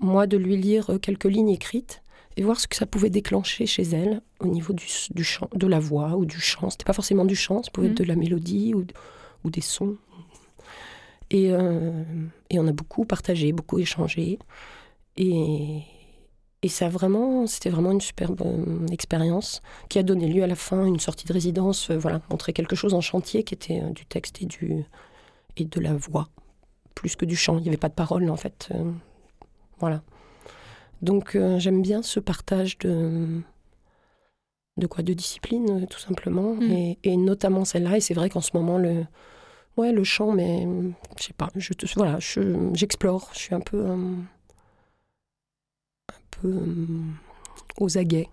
moi, 0.00 0.26
de 0.26 0.36
lui 0.36 0.56
lire 0.56 0.98
quelques 1.00 1.24
lignes 1.24 1.50
écrites 1.50 2.02
et 2.36 2.42
voir 2.42 2.58
ce 2.58 2.66
que 2.66 2.76
ça 2.76 2.86
pouvait 2.86 3.10
déclencher 3.10 3.66
chez 3.66 3.82
elle 3.82 4.20
au 4.40 4.48
niveau 4.48 4.72
du, 4.72 4.86
du 5.10 5.24
chant, 5.24 5.48
de 5.54 5.66
la 5.66 5.78
voix 5.78 6.16
ou 6.16 6.24
du 6.24 6.40
chant. 6.40 6.70
C'était 6.70 6.84
pas 6.84 6.92
forcément 6.92 7.24
du 7.24 7.36
chant, 7.36 7.62
ça 7.62 7.70
pouvait 7.70 7.88
être 7.88 7.96
de 7.96 8.04
la 8.04 8.16
mélodie 8.16 8.74
ou, 8.74 8.84
ou 9.44 9.50
des 9.50 9.60
sons. 9.60 9.96
Et, 11.30 11.50
euh, 11.52 12.02
et 12.50 12.58
on 12.58 12.66
a 12.66 12.72
beaucoup 12.72 13.04
partagé, 13.04 13.52
beaucoup 13.52 13.78
échangé. 13.78 14.38
Et, 15.16 15.82
et 16.62 16.68
ça 16.68 16.88
vraiment, 16.88 17.46
c'était 17.46 17.70
vraiment 17.70 17.92
une 17.92 18.00
superbe 18.00 18.42
euh, 18.44 18.86
expérience 18.88 19.62
qui 19.88 19.98
a 19.98 20.02
donné 20.02 20.26
lieu 20.26 20.42
à 20.42 20.46
la 20.46 20.56
fin 20.56 20.84
à 20.84 20.86
une 20.86 21.00
sortie 21.00 21.26
de 21.26 21.32
résidence, 21.32 21.90
euh, 21.90 21.96
voilà, 21.96 22.20
montrer 22.30 22.52
quelque 22.52 22.74
chose 22.74 22.94
en 22.94 23.00
chantier 23.00 23.44
qui 23.44 23.54
était 23.54 23.80
du 23.90 24.06
texte 24.06 24.42
et, 24.42 24.46
du, 24.46 24.84
et 25.56 25.64
de 25.64 25.80
la 25.80 25.94
voix, 25.94 26.28
plus 26.96 27.14
que 27.14 27.24
du 27.24 27.36
chant. 27.36 27.58
Il 27.58 27.62
n'y 27.62 27.68
avait 27.68 27.76
pas 27.76 27.88
de 27.88 27.94
parole 27.94 28.28
en 28.28 28.36
fait. 28.36 28.70
voilà. 29.78 30.02
Donc 31.04 31.36
euh, 31.36 31.58
j'aime 31.58 31.82
bien 31.82 32.02
ce 32.02 32.18
partage 32.18 32.78
de 32.78 33.40
de 34.76 34.86
quoi 34.88 35.02
de 35.04 35.12
discipline 35.12 35.82
euh, 35.82 35.86
tout 35.86 36.00
simplement. 36.00 36.54
Mm. 36.54 36.62
et, 36.72 36.98
et 37.04 37.16
notamment 37.16 37.64
celle-là. 37.64 37.96
Et 37.98 38.00
c'est 38.00 38.14
vrai 38.14 38.28
qu'en 38.30 38.40
ce 38.40 38.50
moment 38.54 38.78
le 38.78 39.04
ouais 39.76 39.92
le 39.92 40.02
chant 40.04 40.32
mais 40.32 40.66
je 41.18 41.24
sais 41.24 41.32
pas. 41.32 41.50
Je 41.54 41.72
te- 41.74 41.86
voilà 41.94 42.18
je- 42.18 42.70
j'explore. 42.74 43.30
Je 43.34 43.38
suis 43.38 43.54
un 43.54 43.60
peu 43.60 43.78
euh, 43.86 43.94
un 46.10 46.20
peu 46.40 46.60
aux 47.78 47.98
aguets. 47.98 48.28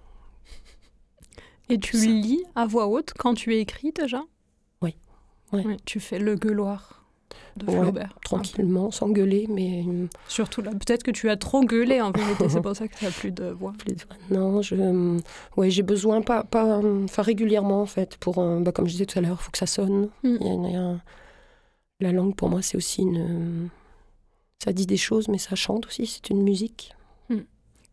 Et 1.70 1.80
tu 1.80 1.98
Ça. 1.98 2.06
lis 2.06 2.44
à 2.56 2.66
voix 2.66 2.88
haute 2.88 3.14
quand 3.18 3.34
tu 3.34 3.56
écris 3.56 3.92
déjà? 3.94 4.24
Oui. 4.82 4.96
Tu 5.86 6.00
fais 6.00 6.18
le 6.20 6.36
gueuloir 6.36 7.01
de 7.58 7.66
Ouais, 7.66 7.80
Flaubert. 7.82 8.18
tranquillement 8.24 8.92
sans 8.92 9.10
gueuler 9.10 9.48
mais 9.50 9.84
euh, 9.88 10.08
Surtout 10.28 10.62
là, 10.62 10.72
peut-être 10.72 11.04
que 11.04 11.12
tu 11.12 11.30
as 11.30 11.38
trop 11.38 11.64
gueulé 11.64 12.02
en 12.02 12.12
vérité, 12.12 12.50
c'est 12.50 12.62
pour 12.62 12.76
ça 12.76 12.88
que 12.88 12.96
tu 12.96 13.06
n'as 13.06 13.12
plus 13.12 13.32
de 13.32 13.46
voix. 13.46 13.74
plus 13.78 13.94
de- 13.94 14.04
non 14.36 14.62
je 14.62 14.76
euh, 14.76 15.20
ouais 15.58 15.70
j'ai 15.70 15.84
besoin 15.84 16.22
pas 16.22 16.44
pas 16.44 16.80
euh, 16.80 17.04
enfin 17.06 17.22
régulièrement 17.24 17.82
en 17.82 17.86
fait 17.86 18.18
pour 18.18 18.36
bah, 18.62 18.72
comme 18.72 18.88
je 18.88 18.92
disais 18.94 19.06
tout 19.06 19.20
à 19.20 19.22
l'heure 19.22 19.38
il 19.40 19.44
faut 19.44 19.52
que 19.52 19.58
ça 19.58 19.66
sonne 19.68 20.10
Mm. 20.24 20.38
Il 20.42 20.48
y 20.48 20.50
a- 20.50 20.54
il 20.70 20.72
y 20.74 20.76
a 20.76 20.82
un- 20.82 21.02
la 22.00 22.12
langue 22.12 22.36
pour 22.36 22.50
moi 22.50 22.62
c'est 22.62 22.78
aussi 22.78 23.02
une 23.04 23.70
ça 24.64 24.74
dit 24.74 24.86
des 24.86 24.98
choses 24.98 25.28
mais 25.28 25.38
ça 25.38 25.56
chante 25.56 25.88
aussi 25.88 26.06
c'est 26.08 26.30
une 26.30 26.42
musique 26.44 26.94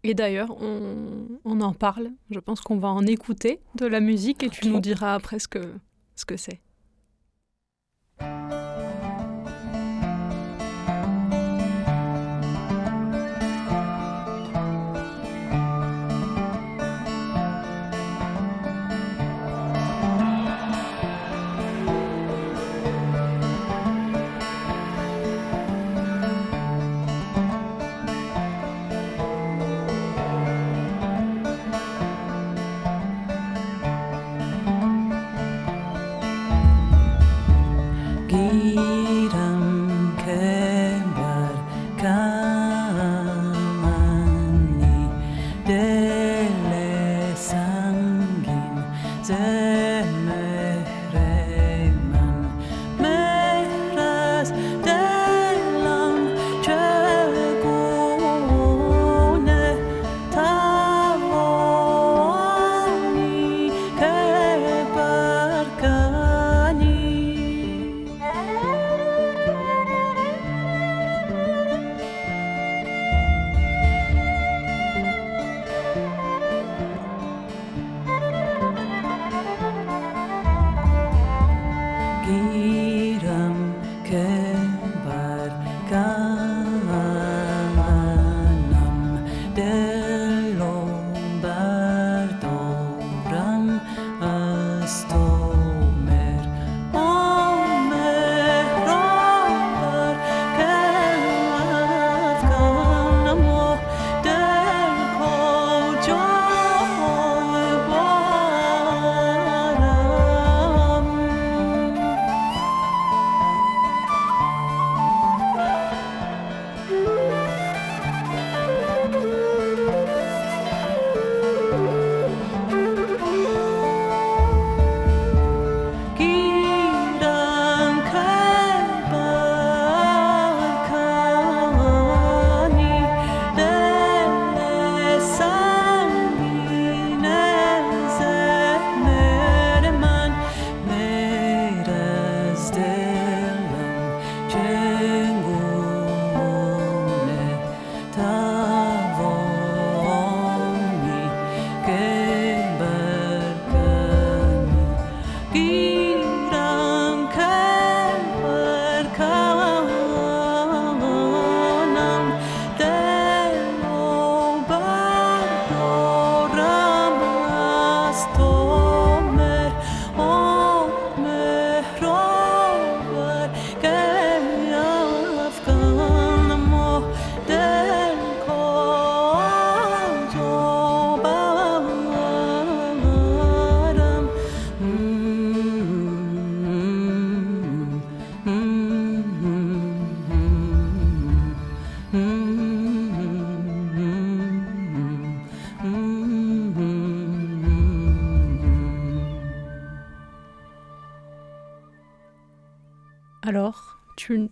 Et 0.04 0.14
d'ailleurs, 0.14 0.56
on, 0.62 1.26
on 1.44 1.60
en 1.60 1.72
parle. 1.74 2.10
Je 2.30 2.38
pense 2.38 2.60
qu'on 2.60 2.78
va 2.78 2.86
en 2.88 3.04
écouter 3.04 3.58
de 3.74 3.84
la 3.84 3.98
musique 3.98 4.44
et 4.44 4.48
tu 4.48 4.68
nous 4.68 4.78
diras 4.80 5.12
après 5.14 5.40
ce 5.40 5.48
que 5.48 5.60
ce 6.14 6.24
que 6.24 6.36
c'est. 6.36 6.60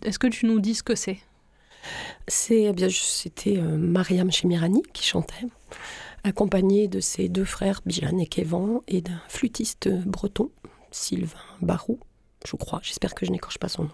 Est-ce 0.03 0.19
que 0.19 0.27
tu 0.27 0.45
nous 0.45 0.59
dis 0.59 0.75
ce 0.75 0.83
que 0.83 0.95
c'est? 0.95 1.19
C'est 2.27 2.63
eh 2.63 2.73
bien, 2.73 2.89
c'était 2.89 3.57
euh, 3.57 3.77
Mariam 3.77 4.31
Chemirani 4.31 4.83
qui 4.93 5.05
chantait, 5.05 5.45
accompagnée 6.23 6.87
de 6.87 6.99
ses 6.99 7.29
deux 7.29 7.45
frères 7.45 7.81
Bilan 7.85 8.17
et 8.17 8.27
Kevan 8.27 8.81
et 8.87 9.01
d'un 9.01 9.21
flûtiste 9.29 9.89
breton, 10.05 10.49
Sylvain 10.91 11.39
Barou, 11.61 11.99
je 12.45 12.55
crois. 12.55 12.79
J'espère 12.83 13.15
que 13.15 13.25
je 13.25 13.31
n'écorche 13.31 13.57
pas 13.57 13.69
son 13.69 13.83
nom. 13.83 13.91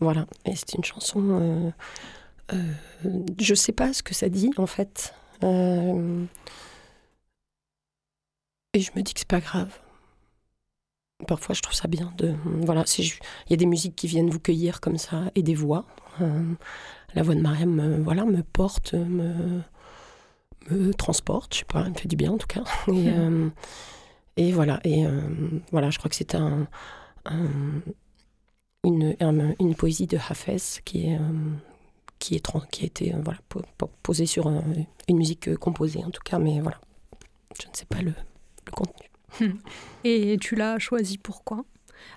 Voilà, 0.00 0.26
et 0.44 0.56
c'est 0.56 0.74
une 0.74 0.84
chanson. 0.84 1.20
Euh, 1.40 1.70
euh, 2.54 3.24
je 3.40 3.54
sais 3.54 3.72
pas 3.72 3.92
ce 3.92 4.02
que 4.02 4.14
ça 4.14 4.28
dit 4.28 4.50
en 4.56 4.66
fait. 4.66 5.14
Euh, 5.44 6.24
et 8.74 8.80
je 8.80 8.90
me 8.96 9.02
dis 9.02 9.12
que 9.12 9.20
c'est 9.20 9.28
pas 9.28 9.40
grave 9.40 9.78
parfois 11.26 11.54
je 11.54 11.62
trouve 11.62 11.74
ça 11.74 11.88
bien 11.88 12.12
de 12.16 12.34
voilà 12.44 12.84
il 12.98 13.50
y 13.50 13.54
a 13.54 13.56
des 13.56 13.66
musiques 13.66 13.96
qui 13.96 14.06
viennent 14.06 14.30
vous 14.30 14.40
cueillir 14.40 14.80
comme 14.80 14.98
ça 14.98 15.24
et 15.34 15.42
des 15.42 15.54
voix 15.54 15.84
euh, 16.20 16.54
la 17.14 17.22
voix 17.22 17.34
de 17.34 17.40
Mariam 17.40 17.70
me, 17.70 18.02
voilà 18.02 18.24
me 18.24 18.42
porte 18.42 18.94
me 18.94 19.62
me 20.70 20.92
transporte 20.92 21.54
je 21.54 21.58
sais 21.60 21.64
pas 21.64 21.82
elle 21.84 21.92
me 21.92 21.98
fait 21.98 22.08
du 22.08 22.16
bien 22.16 22.32
en 22.32 22.38
tout 22.38 22.46
cas. 22.46 22.64
Et, 22.88 23.08
euh, 23.08 23.48
et 24.38 24.52
voilà 24.52 24.80
et 24.84 25.06
euh, 25.06 25.20
voilà 25.72 25.90
je 25.90 25.98
crois 25.98 26.08
que 26.08 26.16
c'est 26.16 26.34
un, 26.34 26.66
une, 28.84 29.14
une 29.60 29.74
poésie 29.74 30.06
de 30.06 30.16
Hafez 30.16 30.80
qui 30.84 31.08
est 31.08 31.18
qui 32.18 32.36
est 32.36 32.46
qui 32.70 32.84
a 32.84 32.86
été 32.86 33.14
voilà 33.22 33.40
posée 34.02 34.24
sur 34.26 34.46
une 34.46 35.16
musique 35.18 35.54
composée 35.56 36.02
en 36.02 36.10
tout 36.10 36.22
cas 36.24 36.38
mais 36.38 36.60
voilà. 36.60 36.80
Je 37.60 37.68
ne 37.68 37.74
sais 37.74 37.84
pas 37.84 38.00
le, 38.00 38.14
le 38.66 38.72
contenu 38.72 39.11
Et 40.04 40.36
tu 40.40 40.54
l'as 40.54 40.78
choisi 40.78 41.18
pourquoi? 41.18 41.64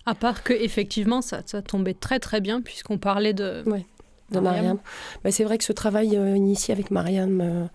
À 0.05 0.15
part 0.15 0.43
que 0.43 0.53
effectivement 0.53 1.21
ça, 1.21 1.41
ça 1.45 1.61
tombait 1.61 1.93
très 1.93 2.19
très 2.19 2.41
bien 2.41 2.61
puisqu'on 2.61 2.97
parlait 2.97 3.33
de, 3.33 3.63
ouais, 3.67 3.85
de 4.31 4.39
Mariam. 4.39 4.79
Bah, 5.23 5.31
c'est 5.31 5.43
vrai 5.43 5.57
que 5.57 5.63
ce 5.63 5.73
travail 5.73 6.17
euh, 6.17 6.35
initié 6.35 6.73
avec 6.73 6.91
Mariam 6.91 7.41
euh, 7.41 7.65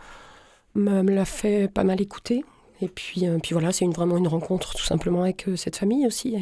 me, 0.75 1.03
l'a 1.03 1.25
fait 1.25 1.69
pas 1.69 1.85
mal 1.85 2.01
écouter. 2.01 2.45
Et 2.83 2.89
puis, 2.89 3.27
euh, 3.27 3.39
puis 3.43 3.53
voilà, 3.53 3.73
c'est 3.73 3.85
une, 3.85 3.93
vraiment 3.93 4.17
une 4.17 4.29
rencontre 4.29 4.75
tout 4.75 4.85
simplement 4.85 5.23
avec 5.23 5.47
cette 5.57 5.77
famille 5.77 6.07
aussi. 6.07 6.37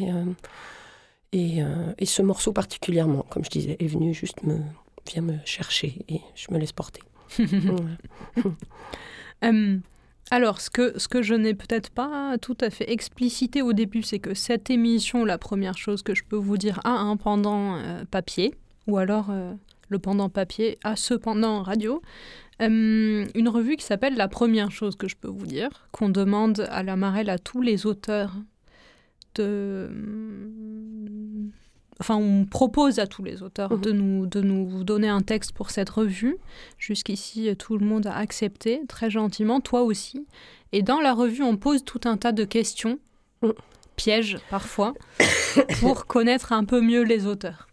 Et, 1.31 1.61
et, 1.97 2.05
ce 2.05 2.21
morceau 2.21 2.53
particulièrement, 2.53 3.25
comme 3.29 3.43
je 3.43 3.49
disais, 3.49 3.77
est 3.79 3.87
venu 3.87 4.13
juste 4.13 4.41
me, 4.43 4.57
vient 5.11 5.21
me 5.21 5.35
chercher 5.45 5.97
et 6.07 6.21
je 6.35 6.47
me 6.51 6.57
laisse 6.57 6.71
porter. 6.71 7.01
Alors, 10.31 10.61
ce 10.61 10.69
que, 10.69 10.97
ce 10.99 11.07
que 11.07 11.23
je 11.23 11.33
n'ai 11.33 11.55
peut-être 11.55 11.89
pas 11.89 12.37
tout 12.39 12.57
à 12.61 12.69
fait 12.69 12.91
explicité 12.91 13.63
au 13.63 13.73
début, 13.73 14.03
c'est 14.03 14.19
que 14.19 14.35
cette 14.35 14.69
émission, 14.69 15.25
la 15.25 15.39
première 15.39 15.77
chose 15.77 16.03
que 16.03 16.13
je 16.13 16.23
peux 16.23 16.35
vous 16.35 16.57
dire, 16.57 16.79
a 16.83 16.91
un 16.91 17.17
pendant 17.17 17.77
euh, 17.77 18.03
papier, 18.09 18.53
ou 18.85 18.97
alors 18.97 19.31
euh, 19.31 19.53
le 19.89 19.97
pendant 19.97 20.29
papier 20.29 20.77
a 20.83 20.95
ce 20.95 21.15
pendant 21.15 21.63
radio. 21.63 22.01
Euh, 22.61 23.25
une 23.33 23.49
revue 23.49 23.75
qui 23.75 23.85
s'appelle 23.85 24.15
La 24.17 24.27
première 24.27 24.69
chose 24.69 24.95
que 24.95 25.07
je 25.07 25.15
peux 25.15 25.29
vous 25.29 25.47
dire, 25.47 25.87
qu'on 25.91 26.09
demande 26.09 26.67
à 26.69 26.83
la 26.83 26.95
Marelle 26.95 27.29
à 27.29 27.39
tous 27.39 27.61
les 27.61 27.87
auteurs 27.87 28.35
de 29.35 29.89
enfin, 31.99 32.15
on 32.15 32.45
propose 32.45 32.99
à 32.99 33.07
tous 33.07 33.23
les 33.23 33.43
auteurs 33.43 33.73
mhm. 33.73 33.81
de, 33.81 33.91
nous, 33.91 34.27
de 34.27 34.41
nous 34.41 34.83
donner 34.83 35.09
un 35.09 35.21
texte 35.21 35.51
pour 35.51 35.69
cette 35.69 35.89
revue. 35.89 36.37
Jusqu'ici, 36.77 37.55
tout 37.57 37.77
le 37.77 37.85
monde 37.85 38.07
a 38.07 38.15
accepté, 38.15 38.81
très 38.87 39.09
gentiment, 39.09 39.61
toi 39.61 39.81
aussi. 39.81 40.25
Et 40.71 40.81
dans 40.81 41.01
la 41.01 41.13
revue, 41.13 41.43
on 41.43 41.57
pose 41.57 41.83
tout 41.83 42.01
un 42.05 42.17
tas 42.17 42.31
de 42.31 42.43
questions, 42.43 42.99
mhm. 43.41 43.53
pièges 43.95 44.37
parfois, 44.49 44.93
pour 45.79 46.05
connaître 46.05 46.53
un 46.53 46.65
peu 46.65 46.81
mieux 46.81 47.03
les 47.03 47.25
auteurs. 47.25 47.67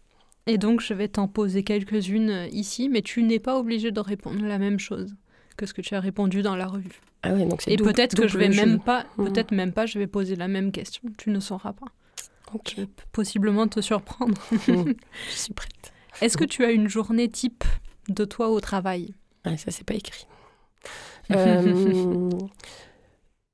Et 0.49 0.59
donc, 0.59 0.81
je 0.81 0.95
vais 0.95 1.09
t'en 1.09 1.27
poser 1.27 1.65
quelques-unes 1.65 2.49
ici, 2.53 2.89
mais 2.89 3.03
tu 3.03 3.23
n'es 3.25 3.41
pas 3.41 3.59
obligé 3.59 3.91
de 3.91 3.99
répondre 4.01 4.45
la 4.45 4.59
même 4.59 4.79
chose 4.79 5.15
que 5.57 5.67
ce 5.67 5.75
que 5.75 5.81
tu 5.81 5.95
as 5.95 6.01
répondu 6.01 6.43
dans 6.43 6.55
la 6.55 6.67
revue. 6.67 7.01
Ah 7.23 7.33
ouais, 7.33 7.47
donc 7.47 7.67
Et 7.67 7.77
peut-être 7.77 8.15
que 8.15 8.29
je 8.29 8.39
vais 8.39 8.51
même 8.51 8.79
pas, 8.79 9.07
mhm. 9.17 9.27
peut-être 9.27 9.53
même 9.53 9.73
pas, 9.73 9.87
je 9.87 9.99
vais 9.99 10.07
poser 10.07 10.37
la 10.37 10.49
même 10.49 10.71
question. 10.71 11.03
Tu 11.19 11.31
ne 11.31 11.41
sauras 11.41 11.73
pas. 11.73 11.87
Vais 12.77 12.89
possiblement 13.13 13.69
te 13.69 13.81
surprendre. 13.81 14.41
je 14.51 14.95
suis 15.31 15.53
prête. 15.53 15.93
Est-ce 16.21 16.37
que 16.37 16.45
tu 16.45 16.65
as 16.65 16.71
une 16.71 16.89
journée 16.89 17.29
type 17.29 17.65
de 18.09 18.25
toi 18.25 18.49
au 18.49 18.61
travail? 18.61 19.15
Ça, 19.45 19.71
c'est 19.71 19.85
pas 19.85 19.95
écrit. 19.95 20.27
Euh, 21.33 22.31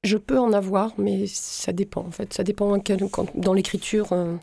Je 0.05 0.19
peux 0.19 0.39
en 0.39 0.53
avoir, 0.53 0.93
mais 0.99 1.27
ça 1.27 1.73
dépend 1.73 2.03
en 2.03 2.11
fait. 2.11 2.35
Ça 2.35 2.45
dépend 2.45 2.79
quand, 2.81 3.35
dans 3.35 3.55
l'écriture, 3.55 4.13
euh, 4.13 4.37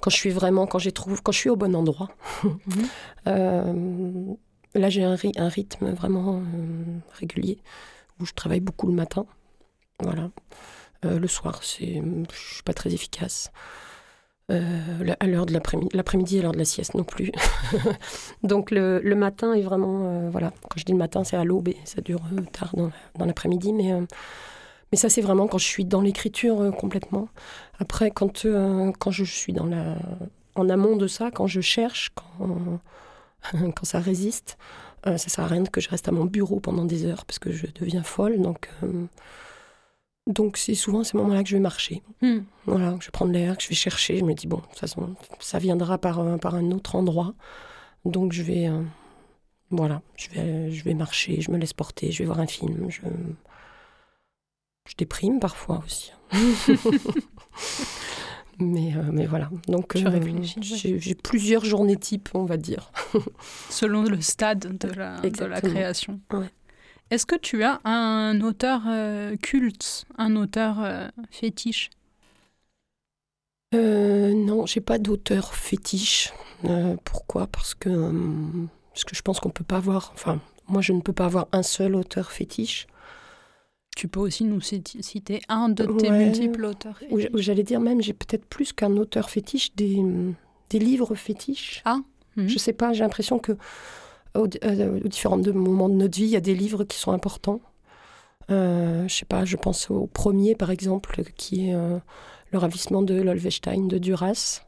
quand 0.00 0.08
je 0.08 0.16
suis 0.16 0.30
vraiment, 0.30 0.66
quand, 0.66 0.78
trouve, 0.94 1.22
quand 1.22 1.32
je 1.32 1.38
suis 1.38 1.50
au 1.50 1.56
bon 1.56 1.76
endroit. 1.76 2.08
Mhm. 2.42 2.52
Euh, 3.26 4.34
là, 4.74 4.88
j'ai 4.88 5.04
un, 5.04 5.14
un, 5.36 5.48
rythme 5.48 5.90
vraiment 5.90 6.42
régulier 7.18 7.58
où 8.18 8.24
je 8.24 8.32
travaille 8.32 8.60
beaucoup 8.60 8.86
le 8.86 8.94
matin. 8.94 9.26
Voilà. 9.98 10.30
le 11.02 11.28
soir, 11.28 11.62
c'est, 11.62 12.02
je 12.32 12.54
suis 12.54 12.62
pas 12.62 12.72
très 12.72 12.94
efficace. 12.94 13.52
À 14.50 15.26
l'heure 15.26 15.46
de 15.46 15.52
l'après-midi, 15.52 15.88
l'après-midi 15.94 16.38
à 16.38 16.42
l'heure 16.42 16.52
de 16.52 16.58
la 16.58 16.64
sieste 16.64 16.94
non 16.94 17.04
plus. 17.04 17.30
Donc 18.42 18.70
le, 18.70 19.00
le, 19.00 19.14
matin 19.14 19.54
est 19.54 19.62
vraiment, 19.62 20.28
voilà, 20.30 20.52
quand 20.68 20.76
je 20.76 20.84
dis 20.84 20.92
le 20.92 20.98
matin, 20.98 21.24
c'est 21.24 21.36
à 21.36 21.44
l'aube 21.44 21.68
et 21.68 21.76
ça 21.84 22.00
dure 22.00 22.20
tard 22.52 22.74
dans, 22.74 22.90
dans 23.16 23.26
l'après-midi, 23.26 23.72
mais 23.72 23.92
mais 24.92 24.98
ça, 24.98 25.08
c'est 25.08 25.20
vraiment 25.20 25.46
quand 25.46 25.58
je 25.58 25.66
suis 25.66 25.84
dans 25.84 26.00
l'écriture 26.00 26.60
euh, 26.60 26.70
complètement. 26.70 27.28
Après, 27.78 28.10
quand, 28.10 28.44
euh, 28.44 28.92
quand 28.98 29.10
je 29.10 29.24
suis 29.24 29.52
dans 29.52 29.66
la, 29.66 29.96
en 30.56 30.68
amont 30.68 30.96
de 30.96 31.06
ça, 31.06 31.30
quand 31.30 31.46
je 31.46 31.60
cherche, 31.60 32.10
quand, 32.14 32.80
quand 33.52 33.84
ça 33.84 34.00
résiste, 34.00 34.58
euh, 35.06 35.16
ça 35.16 35.28
sert 35.28 35.44
à 35.44 35.46
rien 35.46 35.64
que 35.64 35.80
je 35.80 35.88
reste 35.88 36.08
à 36.08 36.12
mon 36.12 36.24
bureau 36.24 36.60
pendant 36.60 36.84
des 36.84 37.06
heures 37.06 37.24
parce 37.24 37.38
que 37.38 37.52
je 37.52 37.66
deviens 37.80 38.02
folle. 38.02 38.40
Donc, 38.40 38.68
donc 40.26 40.56
c'est 40.56 40.74
souvent 40.74 41.04
ces 41.04 41.16
moments-là 41.16 41.42
que 41.42 41.48
je 41.48 41.56
vais 41.56 41.62
marcher. 41.62 42.02
Hmm. 42.22 42.40
Voilà, 42.66 42.96
je 43.00 43.06
vais 43.06 43.10
prendre 43.12 43.32
l'air, 43.32 43.56
que 43.56 43.62
je 43.62 43.68
vais 43.68 43.74
chercher. 43.74 44.18
Je 44.18 44.24
me 44.24 44.34
dis, 44.34 44.46
bon, 44.46 44.58
de 44.58 44.62
toute 44.62 44.78
façon, 44.78 45.14
ça 45.38 45.58
viendra 45.58 45.98
par, 45.98 46.38
par 46.38 46.54
un 46.54 46.70
autre 46.70 46.96
endroit. 46.96 47.34
Donc 48.04 48.32
je 48.32 48.42
vais, 48.42 48.70
voilà, 49.70 50.02
je 50.16 50.30
vais, 50.30 50.70
je 50.70 50.84
vais 50.84 50.94
marcher, 50.94 51.40
je 51.40 51.50
me 51.50 51.58
laisse 51.58 51.72
porter, 51.72 52.12
je 52.12 52.18
vais 52.20 52.24
voir 52.26 52.40
un 52.40 52.46
film. 52.46 52.90
Je, 52.90 53.00
je 54.90 54.96
déprime 54.96 55.38
parfois 55.38 55.82
aussi. 55.84 56.12
mais, 58.58 58.94
euh, 58.96 59.10
mais 59.12 59.26
voilà. 59.26 59.48
Donc, 59.68 59.94
euh, 59.96 60.20
j'ai 60.60 61.14
plusieurs 61.14 61.64
journées 61.64 61.96
types, 61.96 62.30
on 62.34 62.44
va 62.44 62.56
dire. 62.56 62.90
Selon 63.68 64.02
le 64.02 64.20
stade 64.20 64.78
de 64.78 64.88
la, 64.88 65.20
de 65.20 65.44
la 65.44 65.60
création. 65.60 66.20
Est-ce 67.10 67.26
que 67.26 67.36
tu 67.36 67.62
as 67.64 67.80
un 67.84 68.40
auteur 68.40 68.82
euh, 68.86 69.36
culte, 69.36 70.04
un 70.16 70.36
auteur 70.36 71.10
fétiche? 71.30 71.90
Non, 73.72 74.66
j'ai 74.66 74.80
pas 74.80 74.98
d'auteur 74.98 75.54
fétiche. 75.54 76.32
pourquoi? 77.04 77.46
Parce 77.46 77.74
que 77.74 77.90
parce 78.92 79.04
que 79.04 79.16
je 79.16 79.22
pense 79.22 79.40
qu'on 79.40 79.50
peut 79.50 79.64
pas 79.64 79.76
avoir. 79.76 80.10
Enfin, 80.14 80.40
moi, 80.68 80.82
je 80.82 80.92
ne 80.92 81.00
peux 81.00 81.12
pas 81.12 81.26
avoir 81.26 81.48
un 81.52 81.62
seul 81.62 81.94
auteur 81.94 82.30
fétiche. 82.30 82.86
Tu 83.96 84.08
peux 84.08 84.20
aussi 84.20 84.44
nous 84.44 84.60
citer 84.60 85.42
un 85.48 85.68
de 85.68 85.84
tes 85.84 86.10
multiples 86.10 86.64
auteurs 86.64 86.98
J'allais 87.34 87.64
dire 87.64 87.80
même, 87.80 88.00
j'ai 88.00 88.12
peut-être 88.12 88.46
plus 88.46 88.72
qu'un 88.72 88.96
auteur 88.96 89.30
fétiche, 89.30 89.74
des, 89.74 90.02
des 90.70 90.78
livres 90.78 91.14
fétiches. 91.14 91.82
Ah 91.84 91.98
Je 92.36 92.42
mhm. 92.42 92.48
sais 92.58 92.72
pas, 92.72 92.92
j'ai 92.92 93.02
l'impression 93.02 93.38
que 93.38 93.52
aux, 94.34 94.46
euh, 94.64 95.00
différents 95.00 95.38
moments 95.38 95.88
de 95.88 95.94
notre 95.94 96.16
vie, 96.16 96.24
il 96.24 96.30
y 96.30 96.36
a 96.36 96.40
des 96.40 96.54
livres 96.54 96.84
qui 96.84 96.98
sont 96.98 97.12
importants. 97.12 97.60
Euh, 98.50 99.06
je 99.06 99.14
sais 99.14 99.24
pas, 99.24 99.44
je 99.44 99.56
pense 99.56 99.90
au 99.90 100.06
premier 100.06 100.54
par 100.54 100.70
exemple, 100.70 101.22
qui 101.36 101.68
est 101.68 101.74
euh, 101.74 101.98
Le 102.50 102.58
ravissement 102.58 103.02
de 103.02 103.14
l'Olvestein 103.14 103.86
de 103.86 103.98
Duras, 103.98 104.62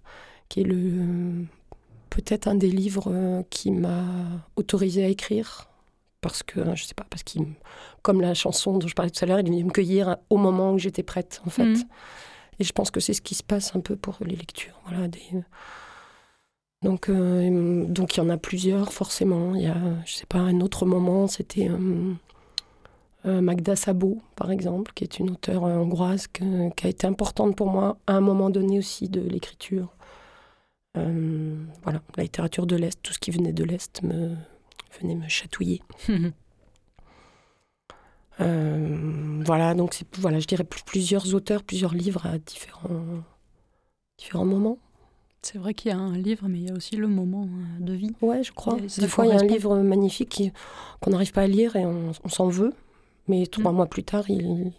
qui 0.48 0.60
est 0.60 0.64
le 0.64 1.46
peut-être 2.10 2.46
un 2.46 2.54
des 2.54 2.70
livres 2.70 3.10
euh, 3.10 3.42
qui 3.48 3.70
m'a 3.70 4.04
autorisé 4.56 5.04
à 5.04 5.08
écrire 5.08 5.68
parce 6.20 6.42
que, 6.42 6.60
je 6.76 6.84
sais 6.84 6.94
pas, 6.94 7.06
parce 7.10 7.24
qu'il, 7.24 7.46
comme 8.02 8.20
la 8.20 8.34
chanson 8.34 8.78
dont 8.78 8.86
je 8.86 8.94
parlais 8.94 9.10
tout 9.10 9.24
à 9.24 9.26
l'heure, 9.26 9.40
il 9.40 9.46
venu 9.46 9.64
me 9.64 9.70
cueillir 9.70 10.18
au 10.30 10.36
moment 10.36 10.72
où 10.72 10.78
j'étais 10.78 11.02
prête, 11.02 11.42
en 11.44 11.50
fait. 11.50 11.64
Mhm. 11.64 11.82
Et 12.60 12.64
je 12.64 12.72
pense 12.72 12.92
que 12.92 13.00
c'est 13.00 13.14
ce 13.14 13.22
qui 13.22 13.34
se 13.34 13.42
passe 13.42 13.74
un 13.74 13.80
peu 13.80 13.96
pour 13.96 14.18
les 14.20 14.36
lectures. 14.36 14.80
Voilà, 14.86 15.08
des... 15.08 15.20
Donc, 16.82 17.08
euh, 17.08 17.84
donc 17.86 18.16
il 18.16 18.18
y 18.18 18.20
en 18.22 18.28
a 18.28 18.36
plusieurs, 18.36 18.92
forcément. 18.92 19.54
Il 19.54 19.62
y 19.62 19.66
a, 19.66 19.76
je 20.04 20.14
sais 20.14 20.26
pas, 20.26 20.38
un 20.38 20.60
autre 20.60 20.84
moment, 20.84 21.28
c'était 21.28 21.68
euh, 21.68 22.12
euh, 23.26 23.40
Magda 23.40 23.76
Sabo, 23.76 24.20
par 24.34 24.50
exemple, 24.50 24.92
qui 24.94 25.04
est 25.04 25.18
une 25.18 25.30
auteure 25.30 25.62
hongroise 25.62 26.26
qui 26.26 26.42
a 26.42 26.88
été 26.88 27.06
importante 27.06 27.56
pour 27.56 27.68
moi 27.68 27.98
à 28.06 28.14
un 28.14 28.20
moment 28.20 28.50
donné 28.50 28.78
aussi 28.78 29.08
de 29.08 29.20
l'écriture. 29.20 29.94
voilà, 30.94 32.02
la 32.16 32.22
littérature 32.22 32.66
de 32.66 32.76
l'Est, 32.76 33.00
tout 33.02 33.12
ce 33.12 33.18
qui 33.18 33.30
venait 33.30 33.52
de 33.52 33.64
l'Est 33.64 34.02
me, 34.02 34.34
venez 35.00 35.14
me 35.14 35.28
chatouiller. 35.28 35.82
Voilà, 39.44 39.74
donc 39.74 39.94
c'est 39.94 40.16
voilà, 40.16 40.40
je 40.40 40.46
dirais 40.46 40.64
plusieurs 40.64 41.32
auteurs, 41.34 41.62
plusieurs 41.62 41.94
livres 41.94 42.26
à 42.26 42.38
différents, 42.38 43.22
différents 44.18 44.44
moments. 44.44 44.78
C'est 45.42 45.58
vrai 45.58 45.74
qu'il 45.74 45.90
y 45.90 45.94
a 45.94 45.98
un 45.98 46.16
livre, 46.16 46.46
mais 46.48 46.60
il 46.60 46.68
y 46.68 46.70
a 46.70 46.74
aussi 46.74 46.96
le 46.96 47.08
moment 47.08 47.48
euh, 47.48 47.84
de 47.84 47.92
vie. 47.92 48.12
Ouais, 48.20 48.42
je 48.44 48.52
crois. 48.52 48.76
Des 48.76 49.08
fois, 49.08 49.26
il 49.26 49.30
y 49.30 49.32
a 49.32 49.40
un 49.40 49.46
livre 49.46 49.76
magnifique 49.78 50.42
qu'on 51.00 51.10
n'arrive 51.10 51.32
pas 51.32 51.42
à 51.42 51.46
lire 51.48 51.74
et 51.74 51.84
on, 51.84 52.12
s'en 52.28 52.48
veut, 52.48 52.72
mais 53.26 53.46
trois 53.46 53.72
mm. 53.72 53.76
mois 53.76 53.86
plus 53.86 54.04
tard, 54.04 54.30
il, 54.30 54.72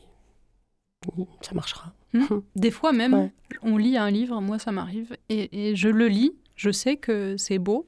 ça 1.41 1.53
marchera. 1.53 1.91
Mm. 2.13 2.23
Des 2.55 2.71
fois 2.71 2.93
même, 2.93 3.29
on 3.61 3.77
lit 3.77 3.97
un 3.97 4.09
livre, 4.09 4.39
moi 4.39 4.57
ça 4.57 4.71
m'arrive, 4.71 5.17
et, 5.29 5.69
et, 5.69 5.75
je 5.75 5.89
le 5.89 6.07
lis, 6.07 6.33
je 6.55 6.71
sais 6.71 6.95
que 6.95 7.35
c'est 7.37 7.59
beau, 7.59 7.87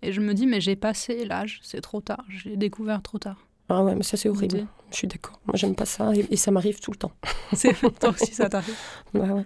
et 0.00 0.12
je 0.12 0.20
me 0.20 0.32
dis, 0.32 0.46
mais 0.46 0.60
j'ai 0.60 0.76
passé 0.76 1.26
l'âge, 1.26 1.60
c'est 1.62 1.82
trop 1.82 2.00
tard, 2.00 2.24
j'ai 2.28 2.56
découvert 2.56 3.02
trop 3.02 3.18
tard. 3.18 3.46
Ah 3.68 3.82
ouais, 3.82 3.94
mais 3.94 4.02
ça 4.02 4.16
c'est 4.16 4.28
horrible. 4.28 4.66
Je 4.90 4.96
suis 4.96 5.08
d'accord. 5.08 5.40
Moi 5.46 5.56
j'aime 5.56 5.74
pas 5.74 5.86
ça 5.86 6.12
et, 6.14 6.36
ça 6.36 6.50
m'arrive 6.50 6.80
tout 6.80 6.90
le 6.90 6.98
temps. 6.98 7.12
C'est 7.54 7.72
toi 7.98 8.10
aussi 8.10 8.34
ça 8.34 8.48
t'arrive. 8.48 8.76
Ouais, 9.14 9.30
ouais. 9.30 9.44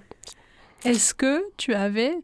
Est-ce 0.84 1.14
que 1.14 1.44
tu 1.56 1.72
avais 1.72 2.16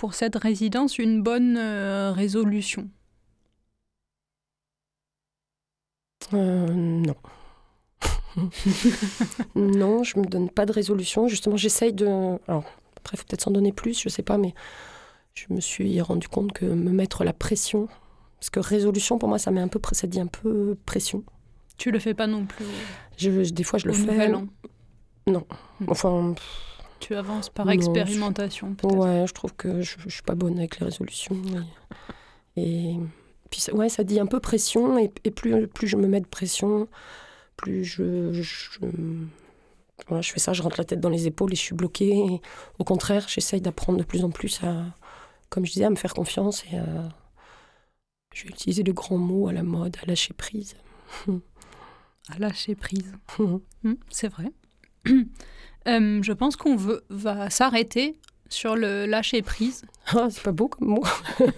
pour 0.00 0.14
cette 0.14 0.36
résidence 0.36 0.98
une 0.98 1.22
bonne 1.22 1.58
euh, 1.58 2.10
résolution? 2.12 2.88
Euh, 6.32 6.66
Non. 6.72 7.14
non, 9.54 10.02
je 10.02 10.18
me 10.18 10.24
donne 10.24 10.48
pas 10.48 10.64
de 10.64 10.72
résolution. 10.72 11.28
Justement, 11.28 11.58
j'essaye 11.58 11.92
de. 11.92 12.06
Alors, 12.48 12.64
après, 12.96 13.14
il 13.14 13.18
faut 13.18 13.24
peut-être 13.28 13.42
s'en 13.42 13.50
donner 13.50 13.72
plus, 13.72 14.00
je 14.00 14.08
sais 14.08 14.22
pas, 14.22 14.38
mais 14.38 14.54
je 15.34 15.44
me 15.50 15.60
suis 15.60 16.00
rendu 16.00 16.28
compte 16.28 16.52
que 16.52 16.64
me 16.64 16.92
mettre 16.92 17.22
la 17.22 17.34
pression, 17.34 17.86
parce 18.38 18.48
que 18.48 18.58
résolution 18.58 19.18
pour 19.18 19.28
moi 19.28 19.38
ça 19.38 19.50
met 19.50 19.60
un 19.60 19.68
peu, 19.68 19.78
ça 19.92 20.06
dit 20.06 20.20
un 20.20 20.28
peu 20.28 20.78
pression. 20.86 21.24
Tu 21.76 21.90
le 21.90 21.98
fais 21.98 22.14
pas 22.14 22.26
non 22.26 22.46
plus. 22.46 22.64
Je, 23.18 23.50
des 23.50 23.64
fois 23.64 23.78
je 23.78 23.86
le 23.86 23.92
fais. 23.92 24.28
Non. 24.28 24.48
Hmm. 25.26 25.86
Enfin. 25.88 26.34
Tu 27.00 27.14
avances 27.14 27.48
par 27.48 27.68
expérimentation. 27.70 28.74
peut-être. 28.74 28.94
Ouais, 28.94 29.24
je 29.26 29.32
trouve 29.32 29.54
que 29.54 29.82
je, 29.82 29.96
je, 30.06 30.08
suis 30.08 30.22
pas 30.22 30.34
bonne 30.34 30.58
avec 30.58 30.78
les 30.78 30.84
résolutions. 30.86 31.36
Et, 32.56 32.96
puis 33.50 33.64
ouais, 33.72 33.88
ça 33.88 34.04
dit 34.04 34.20
un 34.20 34.26
peu 34.26 34.38
pression 34.38 34.98
et, 34.98 35.08
plus 35.08 35.66
plus 35.66 35.88
je 35.88 35.96
me 35.96 36.06
mets 36.06 36.20
de 36.20 36.26
pression, 36.26 36.88
plus 37.56 37.84
je, 37.84 38.32
je 38.32 38.78
je 40.20 40.32
fais 40.32 40.40
ça, 40.40 40.52
je 40.52 40.62
rentre 40.62 40.78
la 40.78 40.84
tête 40.84 41.00
dans 41.00 41.08
les 41.08 41.26
épaules 41.26 41.52
et 41.52 41.56
je 41.56 41.60
suis 41.60 41.74
bloquée. 41.74 42.40
au 42.78 42.84
contraire, 42.84 43.26
j'essaye 43.28 43.60
d'apprendre 43.60 43.98
de 43.98 44.04
plus 44.04 44.24
en 44.24 44.30
plus 44.30 44.62
à, 44.62 44.84
comme 45.50 45.66
je 45.66 45.72
disais, 45.72 45.84
à 45.84 45.90
me 45.90 45.96
faire 45.96 46.14
confiance 46.14 46.64
et 46.72 46.78
à, 46.78 47.08
je 48.34 48.44
vais 48.44 48.50
utiliser 48.50 48.82
le 48.82 48.92
grand 48.92 49.18
mot 49.18 49.48
à 49.48 49.52
la 49.52 49.62
mode, 49.62 49.96
à 50.02 50.06
lâcher 50.06 50.34
prise. 50.34 50.76
à 52.28 52.38
lâcher 52.38 52.74
prise. 52.74 53.12
Hmm, 53.38 53.58
c'est 54.10 54.28
vrai. 54.28 54.52
Euh, 55.88 56.20
je 56.22 56.32
pense 56.32 56.56
qu'on 56.56 56.76
va 57.08 57.50
s'arrêter 57.50 58.16
sur 58.48 58.76
le 58.76 59.06
lâcher 59.06 59.42
prise. 59.42 59.82
Ah, 60.12 60.26
c'est 60.28 60.42
pas 60.42 60.50
beau 60.50 60.66
comme 60.66 60.88
mot. 60.88 61.04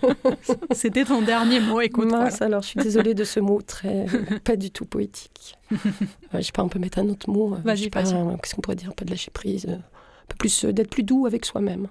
C'était 0.73 1.07
ton 1.07 1.23
dernier 1.23 1.59
mot, 1.59 1.81
écoute. 1.81 2.11
Mince, 2.11 2.43
alors 2.43 2.61
je 2.61 2.67
suis 2.69 2.81
désolée 2.81 3.15
de 3.15 3.25
ce 3.25 3.41
mot 3.41 3.63
très 3.63 4.05
pas 4.45 4.57
du 4.57 4.71
tout 4.71 4.85
poétique. 4.85 5.57
je 5.71 6.41
sais 6.43 6.53
pas, 6.53 6.63
on 6.63 6.69
peut 6.69 6.79
mettre 6.79 6.99
un 6.99 7.09
autre 7.09 7.31
mot. 7.31 7.55
Euh, 7.55 7.59
Vas-y, 7.65 7.89
Qu'est-ce 7.89 8.55
qu'on 8.55 8.61
pourrait 8.61 8.77
dire 8.77 8.95
Pas 8.95 9.07
de 9.07 9.11
lâcher 9.11 9.31
prise. 9.31 9.65
Un 9.67 9.81
peu 10.29 10.37
plus 10.37 10.67
euh, 10.67 10.73
d'être 10.75 10.91
plus 10.91 11.03
doux 11.03 11.25
avec 11.25 11.47
soi-même. 11.47 11.89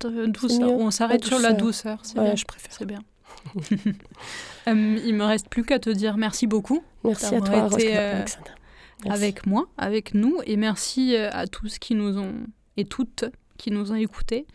Douceur. 0.00 0.70
On 0.70 0.90
s'arrête 0.90 1.22
sur 1.24 1.38
la 1.38 1.52
douceur. 1.52 1.98
C'est 2.02 2.18
bien. 2.18 2.34
je 2.34 2.46
préfère. 2.46 2.72
C'est 2.72 2.86
bien. 2.86 3.00
euh, 4.68 4.98
il 5.04 5.14
me 5.14 5.24
reste 5.24 5.48
plus 5.48 5.64
qu'à 5.64 5.78
te 5.78 5.90
dire 5.90 6.16
merci 6.16 6.46
beaucoup. 6.46 6.82
Merci 7.04 7.34
à 7.34 7.40
toi, 7.40 7.68
été, 7.72 7.96
euh, 7.96 8.24
avec 9.06 9.46
moi, 9.46 9.68
avec 9.76 10.14
nous, 10.14 10.38
et 10.46 10.56
merci 10.56 11.14
euh, 11.14 11.30
à 11.32 11.46
tous 11.46 11.78
qui 11.78 11.94
nous 11.94 12.18
ont 12.18 12.34
et 12.76 12.84
toutes 12.84 13.24
qui 13.56 13.70
nous 13.70 13.92
ont 13.92 13.96
écoutés. 13.96 14.46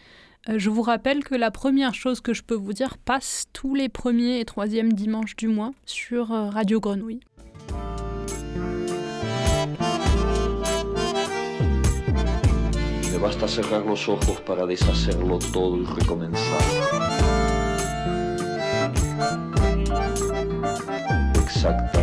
Euh, 0.50 0.58
je 0.58 0.70
vous 0.70 0.82
rappelle 0.82 1.24
que 1.24 1.36
la 1.36 1.52
première 1.52 1.94
chose 1.94 2.22
que 2.22 2.34
je 2.34 2.44
peux 2.44 2.56
vous 2.56 2.74
dire 2.74 2.98
passe 2.98 3.46
tous 3.54 3.76
les 3.76 3.90
premiers 3.90 4.40
et 4.40 4.46
troisièmes 4.46 4.94
dimanches 4.94 5.36
du 5.36 5.48
mois 5.48 5.72
sur 5.86 6.30
Radio 6.30 6.80
Grenouille. 6.80 7.22
basta 13.24 13.48
cerrar 13.48 13.86
los 13.86 14.10
ojos 14.10 14.42
para 14.42 14.66
deshacerlo 14.66 15.40
todo 15.40 15.78
y 15.78 15.86
recomenzar. 15.86 16.62
Exactamente 21.42 22.03